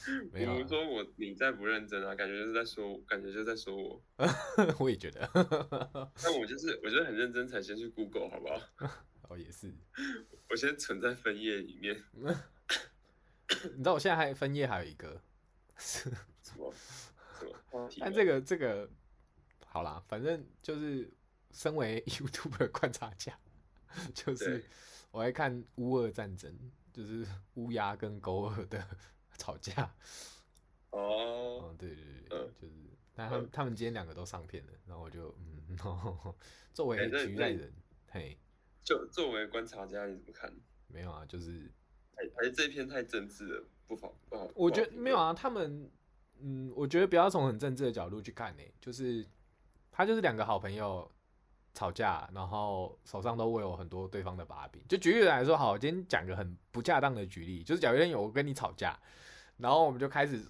[0.32, 4.02] 比如说我你再不认真啊，感觉就是在说，感觉就在说我。
[4.80, 5.28] 我也觉得。
[6.22, 8.60] 但我就是，我觉得很认真才先去 Google 好不好？
[9.28, 9.72] 哦，也是。
[10.48, 12.02] 我先存在分页里面。
[13.72, 15.20] 你知道我现在还分页还有一个。
[15.76, 16.16] 什么？
[16.42, 17.88] 什么？
[17.98, 18.88] 但这个这个，
[19.66, 21.10] 好啦，反正就是
[21.52, 23.38] 身为 YouTuber 观察家，
[24.14, 24.64] 就是
[25.10, 26.52] 我爱看乌俄战争，
[26.92, 28.84] 就是乌鸦跟狗耳的。
[29.40, 29.94] 吵架
[30.90, 32.74] 哦，嗯，对对对，嗯、就是，
[33.14, 36.34] 但他们、嗯、他们今天两个都上片了，然后我就嗯，
[36.74, 38.38] 作为局外人，欸、嘿，
[38.84, 40.52] 就作为观察家你怎么看？
[40.88, 41.72] 没有啊，就是，
[42.36, 44.50] 还是这一篇太政治了，不好不好。
[44.54, 45.88] 我觉得没有啊，他们，
[46.40, 49.24] 嗯，我觉得不要从很政治的角度去看呢、欸，就是
[49.92, 51.08] 他就是两个好朋友
[51.72, 54.82] 吵架，然后手上都握有很多对方的把柄。
[54.88, 58.98] 就举例来说，好，我今天讲个很不恰当的举例，就是假如有我跟你吵架。
[59.60, 60.40] 然后我们就开始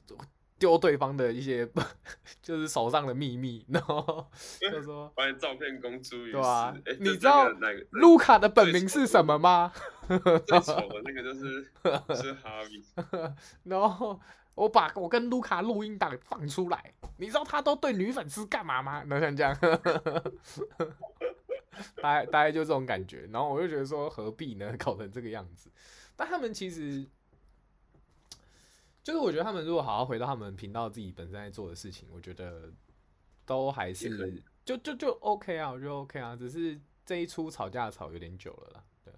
[0.58, 1.66] 丢对方的一些，
[2.42, 4.26] 就是手上的秘密， 然后
[4.60, 6.32] 就说把你照片公诸于世。
[6.32, 7.48] 对啊，你知道
[7.90, 9.72] 卢卡的本名是什么吗？
[10.08, 11.62] 最丑的那个就是
[12.14, 12.84] 是哈比。
[13.64, 14.20] 然后
[14.54, 19.02] 我把我跟卢卡录音档放出来，你知道他都对女粉丝干嘛吗？
[19.06, 19.56] 能像这样，
[22.02, 23.26] 大概大概就这种感觉。
[23.32, 24.74] 然后我就觉得说何必呢？
[24.78, 25.70] 搞成这个样子。
[26.16, 27.08] 但他们其实。
[29.02, 32.72] 就是我觉得他们如果好好回到他们频道自己本身在做的事情，我觉得
[33.46, 39.12] 都还是就就就 OK 啊，我觉得 OK 啊，只是这一出吵架吵有点久了啦，对。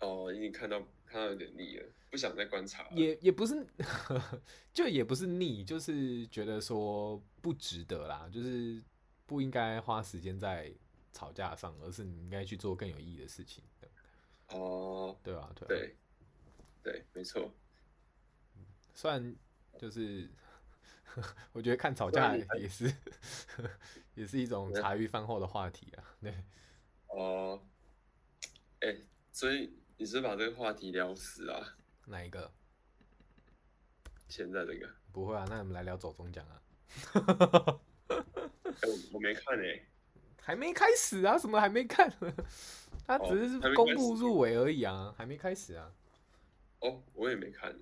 [0.00, 2.90] 哦，已经看到看到有点腻了，不想再观察了。
[2.92, 3.66] 也也不是，
[4.72, 8.80] 就也不是腻，就是觉得说不值得啦，就是
[9.26, 10.72] 不应该花时间在
[11.12, 13.64] 吵架上，而是你应该去做更有意义的事情。
[14.50, 15.50] 哦，对啊？
[15.56, 15.96] 对对
[16.82, 17.50] 对，没错。
[18.98, 19.36] 虽然
[19.78, 20.28] 就是，
[21.54, 22.92] 我觉得看吵架也是，
[24.16, 26.02] 也是一种茶余饭后的话题啊。
[26.20, 26.34] 对，
[27.06, 27.62] 哦，
[28.80, 31.76] 哎、欸，所以你是把这个话题聊死啊？
[32.06, 32.52] 哪一个？
[34.28, 34.90] 现在这个？
[35.12, 36.60] 不会啊，那我们来聊走中奖啊。
[37.14, 37.80] 欸、我
[39.12, 39.86] 我没看诶、欸，
[40.42, 41.38] 还没开始啊？
[41.38, 42.12] 什么还没看？
[43.06, 45.94] 他只是公布入围而已啊，还没开始啊。
[46.80, 47.78] 哦，我也没看。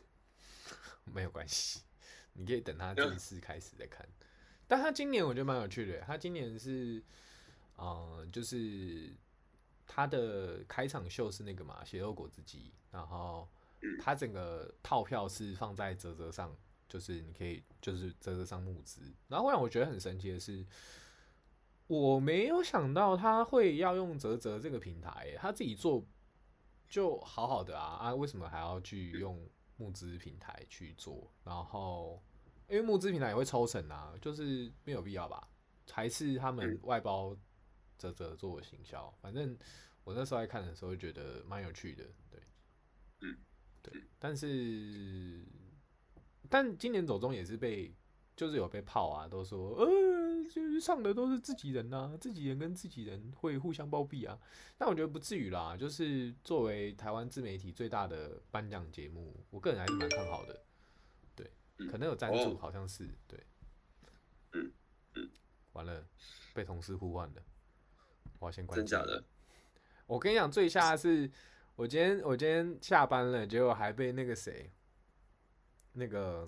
[1.12, 1.80] 没有关系，
[2.34, 4.06] 你可以等他正式开始再看。
[4.68, 7.02] 但他今年我觉得蛮有趣的，他今年是，
[7.78, 9.14] 嗯，就是
[9.86, 13.48] 他的开场秀是那个嘛，血肉果汁机，然后
[14.00, 16.54] 他整个套票是放在泽泽上
[16.88, 20.66] 就是你可以就是泽泽上募资，然后让我觉得很神奇的是，
[21.86, 26.04] 我没有想到他会要用泽泽这个平台，欸，他自己做
[26.88, 31.30] 就好好的啊啊，为什么还要去用募资平台去做？
[31.44, 32.22] 然后
[32.68, 35.48] 因为募资平台也会抽成啊，就是没有必要吧？
[35.90, 37.36] 还是他们外包
[37.98, 39.12] 啧啧做行销？
[39.20, 39.56] 反正
[40.04, 42.40] 我那时候在看的时候觉得蛮有趣的，对，
[43.20, 43.36] 嗯，
[43.82, 45.44] 对，但是。
[46.48, 47.92] 但今年走中也是被，
[48.36, 49.86] 就是有被泡啊，都说呃，
[50.48, 54.38] 就是上的都是自己人呐、啊，自己人跟自己人会互相包庇啊。
[54.78, 60.62] 但我觉得不至于啦，就是作为台湾自媒体最大的颁奖节目，我个人还是蛮看好的。
[61.34, 61.50] 对，
[61.88, 63.38] 可能有赞助，好像是对。
[64.52, 64.72] 嗯
[65.14, 65.30] 嗯，
[65.72, 66.06] 完了，
[66.54, 67.42] 被同事呼唤了，
[68.38, 68.76] 我要先关。
[68.76, 69.22] 真假的？
[70.06, 71.30] 我跟你讲，最吓的是
[71.74, 74.70] 我今天我今天下班了，结果还被那个谁。
[75.98, 76.46] 那个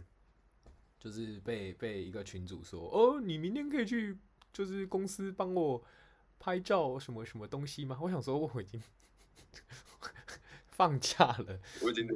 [0.98, 4.16] 就是被被一个群主说，哦，你明天可以去，
[4.52, 5.82] 就是公司帮我
[6.38, 7.98] 拍照什么什么东西吗？
[8.00, 8.82] 我想说我已经
[10.70, 12.08] 放假了，我已经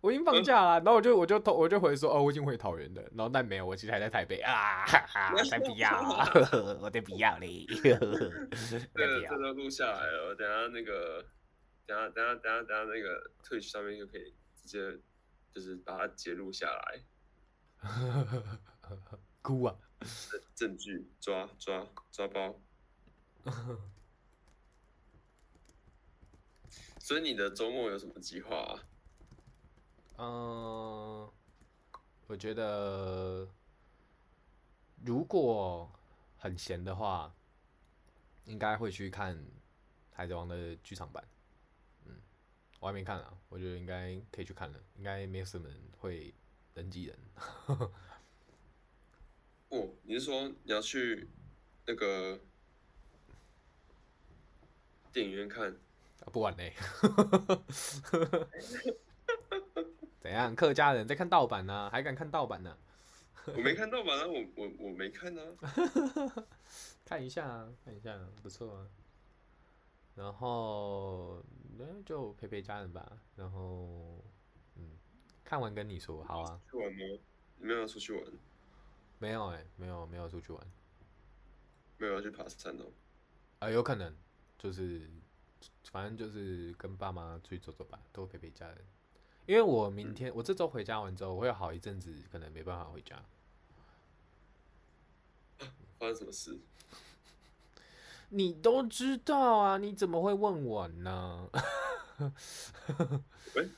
[0.00, 6.00] 我已经放假了，然后我就我就我就回说，哦，我已经回桃园了，然后但没有，我其实还在台北啊，哈哈，我才不要，
[6.80, 8.48] 我才不要嘞， 这个
[9.28, 11.24] 这都录下来了，等下那个
[11.86, 15.00] 等下等下等下等下那个 Twitch 上面就可以直接。
[15.50, 17.00] 就是把它截录下来，
[19.42, 19.76] 哭啊！
[20.54, 22.54] 证据抓抓抓包。
[27.00, 28.84] 所以你的周末有什么计划啊？
[30.18, 31.32] 嗯，
[32.26, 33.48] 我觉得
[35.04, 35.90] 如果
[36.36, 37.34] 很闲的话，
[38.44, 39.34] 应该会去看
[40.12, 41.26] 《海贼王》的剧场版。
[42.04, 42.20] 嗯
[42.80, 46.34] 我还没看啊，我觉得应该可以去看了，应该没有什么人会
[46.78, 47.18] 人挤人。
[49.70, 51.28] 哦，你是说你要去
[51.86, 52.38] 那个
[55.12, 55.70] 电影院看？
[55.70, 56.72] 啊，不玩嘞。
[60.20, 60.54] 怎样？
[60.54, 61.74] 客家人在看盗版呢？
[61.74, 61.90] 啊？
[61.90, 62.70] 还敢看盗版呢？
[62.70, 62.78] 啊？
[63.56, 65.42] 我没看盗版啊，我我我没看啊。
[67.04, 68.86] 看一下啊，看一下，不错啊。
[70.14, 71.42] 然后，
[71.76, 73.18] 那就陪陪家人吧。
[73.36, 74.22] 然后，嗯，
[75.48, 76.60] 看完跟你说，好啊。
[76.70, 76.98] 去玩吗？
[77.56, 78.22] 你没有要出去玩？
[79.18, 80.62] 没有哎、欸，没有没有出去玩。
[81.96, 82.84] 没有要去爬山哦。
[83.60, 84.14] 啊，有可能，
[84.58, 85.08] 就是，
[85.90, 88.84] 反正就是跟爸妈出去走走吧，多陪陪家人。
[89.46, 93.24] 因为我明天，嗯、我这周回家完之后，我会有好一阵子可能没办法回家。
[95.98, 96.58] 发生什么事？
[98.28, 101.48] 你都知道啊，你怎么会问我呢？
[103.56, 103.70] 喂，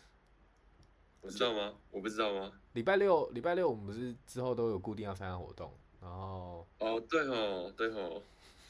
[1.20, 1.74] 我知道吗？
[1.90, 2.52] 我不知道吗？
[2.72, 8.22] 礼拜六，礼拜六我们不是之后都有固定要参加活动，然后哦，对哦，对哦，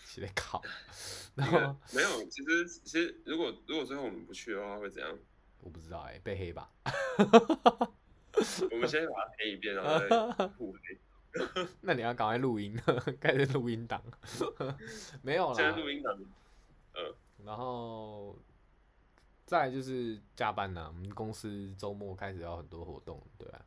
[0.04, 0.62] 起来考，
[1.36, 5.16] 然后没有，其实其实如果如果最后我们不去的话会怎样？
[5.62, 6.70] 我不知道哎、欸，被黑吧？
[8.70, 9.98] 我们先把它黑一遍，然后
[10.38, 10.98] 再互黑。
[11.82, 12.74] 那你要赶快录音，
[13.20, 14.02] 开始录音档。
[15.22, 15.54] 没有啦。
[15.54, 16.18] 现在录音档。
[16.94, 18.36] 呃，然后
[19.50, 20.86] 再来就是加班呐。
[20.86, 23.60] 我们公司周末开始要很多活动，对啊。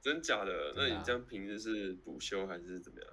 [0.00, 0.72] 真假的？
[0.76, 3.10] 那你这样平日是补休还是怎么样？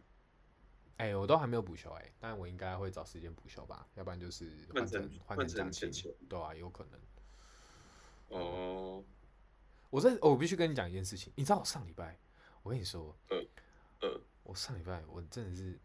[0.98, 6.16] 哎、欸，我都还没有补休哎、欸，但我应该会找时间补休吧，要不然就是换成换成假期。
[6.30, 8.40] 对啊，有可能。
[8.40, 9.04] 哦。
[9.90, 12.20] 我在，我必须跟你讲一件事情，你知道我上礼拜，
[12.62, 13.18] 我跟你说。
[14.44, 15.80] 我上礼拜我真的是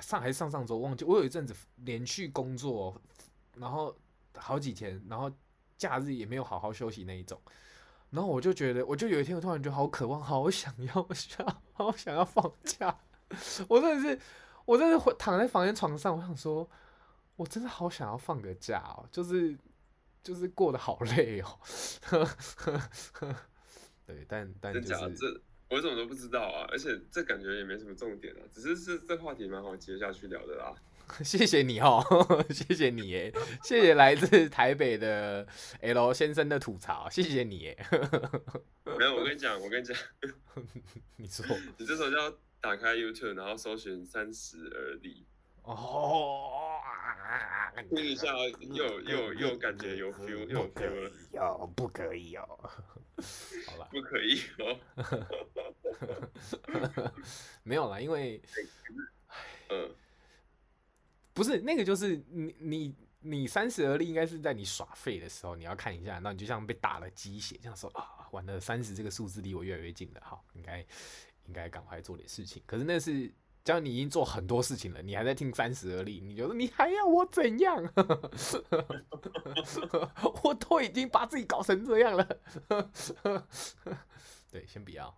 [0.00, 3.02] 上还是上上周忘记，我有一阵子连续工作，
[3.56, 3.98] 然后
[4.36, 5.30] 好几天，然后
[5.76, 7.40] 假日也没有好好休息那一种，
[8.10, 12.98] 然后我就觉得，我就有一天我突然觉得好渴望，好想要想好想要放假，
[13.68, 14.20] 我真的是
[14.64, 16.68] 我真的躺在房间床上，我想说，
[17.36, 19.56] 我真的好想要放个假哦，就是
[20.22, 21.58] 就是过得好累哦，
[24.06, 25.42] 对，但但就是。
[25.70, 26.64] 我怎么都不知道啊！
[26.70, 30.74] 而且这感觉也没什么重点啊，只是是这话题蛮好接下去聊的啦。
[31.24, 32.04] 谢谢你哦，
[32.50, 33.32] 谢谢你耶，
[33.62, 35.46] 谢谢来自台北的
[35.80, 37.86] L 先生的吐槽，谢谢你耶。
[38.84, 39.96] 没有，我跟你讲，我跟你讲，
[41.16, 41.44] 你说，
[41.76, 45.24] 你这时候就要打开 YouTube，然后搜寻三十而立。
[45.64, 46.50] 哦，
[47.90, 48.28] 听一下，
[48.60, 51.10] 又又又感觉有 feel，又有 feel 了。
[51.32, 52.46] 有不可以哦？
[53.66, 54.78] 好了，不可以哦。
[57.64, 58.40] 没有啦，因为，
[59.68, 59.90] 嗯，
[61.38, 70.80] 不是那个，就是你你你三十而立，应该是在你耍废的时候，你要看一下，那你就像被打了鸡血，这样说啊，完了，三十这个数字离我越来越近了，好，应该
[71.46, 72.60] 应该赶快做点事情。
[72.66, 73.32] 可是那是，
[73.62, 77.80] 只要你已经做很多事情了，你还在听三十而立，你觉得你还要我怎样？
[80.42, 82.28] 我都已经把自己搞成这样了。
[84.50, 85.16] 对，先不要。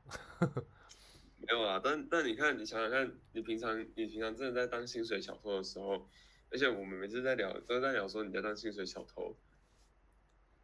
[1.40, 6.08] 没有啊，但但你看，你想想看，你平常你平常真的在当薪水小偷的时候，
[6.50, 9.36] 而且我们每次在聊都在聊说你在当薪水小偷。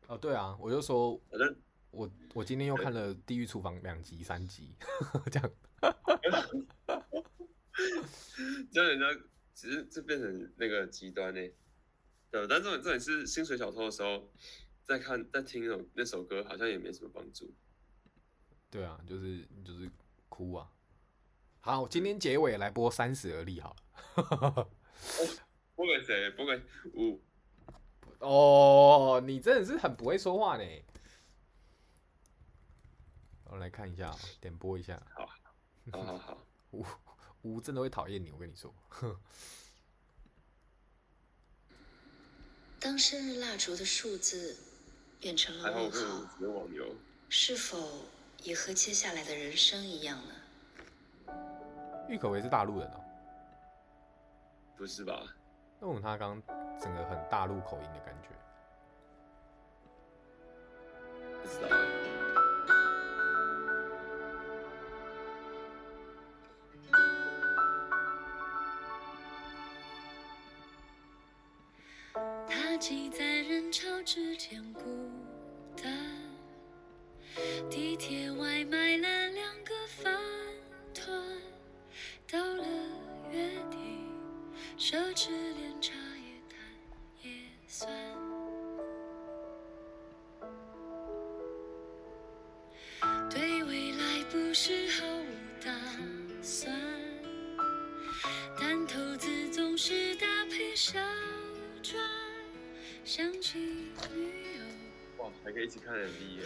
[0.06, 1.56] 哦，对啊，我就说，反正
[1.90, 4.74] 我我今天又看了《地狱厨房》两集三集，
[5.32, 5.50] 这样，
[8.70, 9.20] 这样人家
[9.54, 11.40] 其实这变成那个极端呢。
[12.30, 14.30] 对，但这种这种是薪水小偷的时候，
[14.84, 17.52] 在看在听那首那首歌，好像也没什么帮助。
[18.70, 19.90] 对啊，就是就是
[20.36, 20.70] 哭啊。
[21.60, 24.68] 好，今天结尾来播《三十而立》好了。
[25.74, 26.30] 播给谁？
[26.32, 26.62] 播给
[26.92, 27.18] 我。
[28.18, 30.64] 哦，你真的是很不会说话呢。
[33.44, 35.02] 我来看一下，点播一下。
[35.14, 35.26] 好，
[35.90, 36.38] 好好好。
[36.72, 36.84] 吴
[37.40, 38.74] 吴 真的会讨厌你，我跟你说。
[42.78, 44.54] 当生日蜡烛的数字
[45.18, 46.28] 变成了问号，
[47.30, 48.04] 是否
[48.46, 50.32] 也和接下来的人生一样呢？
[52.08, 53.00] 郁可唯是大陆人哦。
[54.76, 55.20] 不是吧？
[55.80, 56.40] 那我他刚
[56.80, 58.28] 整个很大陆口音的感觉，
[61.42, 61.68] 不知道。
[72.48, 74.80] 他挤在人潮之间孤
[75.76, 75.92] 单，
[77.68, 78.25] 地铁
[85.16, 86.58] 奢侈连茶叶蛋
[87.22, 87.30] 也
[87.66, 87.90] 算。
[93.30, 95.24] 对未来不是毫无
[95.64, 95.72] 打
[96.42, 96.70] 算，
[98.60, 101.00] 但投资总是搭配小
[101.82, 101.98] 赚。
[103.02, 106.44] 想起女友，哇，还可以一起看 MV 耶！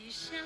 [0.00, 0.38] 你像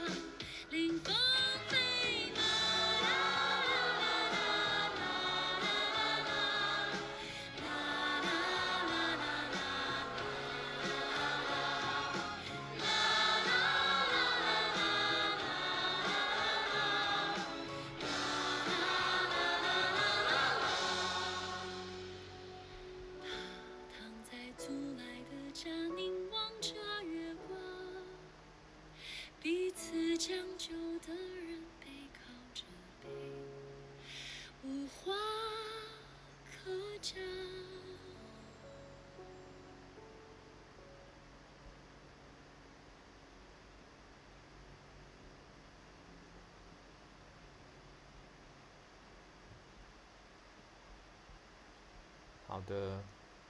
[52.66, 53.00] 的，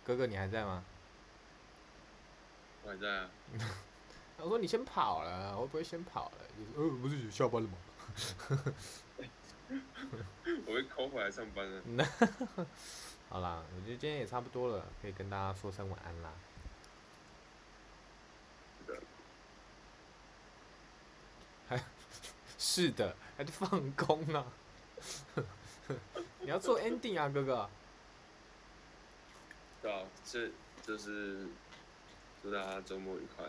[0.04, 0.84] 哥哥你还在吗？
[2.84, 3.30] 我还在啊。
[4.38, 6.32] 我说你先跑了，我不会先跑了。
[6.56, 7.78] 就是呃，不是下班了吗？
[10.66, 12.06] 我会抠回来上班了。
[13.30, 16.32] 好啦，我觉得今天也差不多了，可以跟大家说声晚安啦。
[18.78, 19.00] 是的，
[21.68, 21.80] 还
[22.58, 24.44] 是的，还在放空啊？
[26.40, 27.70] 你要做 ending 啊，哥哥。
[29.83, 30.49] 对啊，这
[30.80, 31.49] 就是
[32.41, 33.47] 祝大家周末愉快，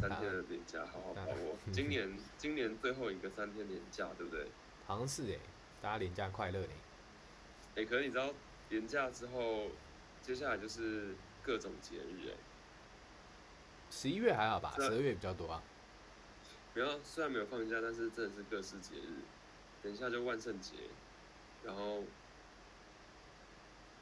[0.00, 1.56] 三天的年假好好把握。
[1.72, 4.46] 今年今年最后一个三天年假，对不对？
[4.86, 5.38] 好像是哎，
[5.82, 6.70] 大家年假快乐嘞。
[7.76, 8.32] 哎，可是你知道
[8.70, 9.68] 年假之后，
[10.22, 12.34] 接下来就是各种节日哎。
[13.90, 14.74] 十一月还好吧？
[14.76, 15.62] 十二月比较多啊。
[16.72, 19.20] 不要，虽然没有放假，但是真的是各式节日。
[19.82, 20.72] 等一下就万圣节，
[21.62, 22.02] 然后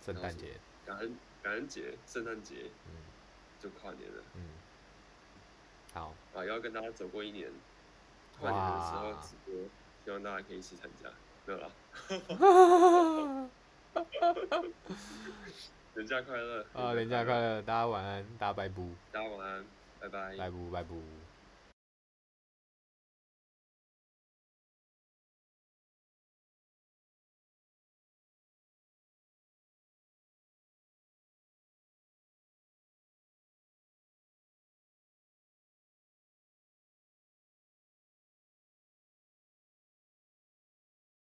[0.05, 2.93] 圣诞节、感恩感恩节、圣诞节，嗯，
[3.61, 4.22] 就跨年了。
[4.36, 4.43] 嗯，
[5.93, 7.51] 好啊，要跟大家走过一年。
[8.40, 9.55] 跨年的时候直播，
[10.05, 11.11] 希望大家可以一起参加。
[11.45, 11.68] 没有啦。
[15.95, 16.64] 年假快乐！
[16.72, 17.61] 啊， 年假快乐！
[17.62, 18.82] 大家晚安，大家拜拜。
[19.12, 19.64] 大家晚安，
[20.01, 20.36] 拜拜。
[20.36, 21.32] 拜拜拜拜。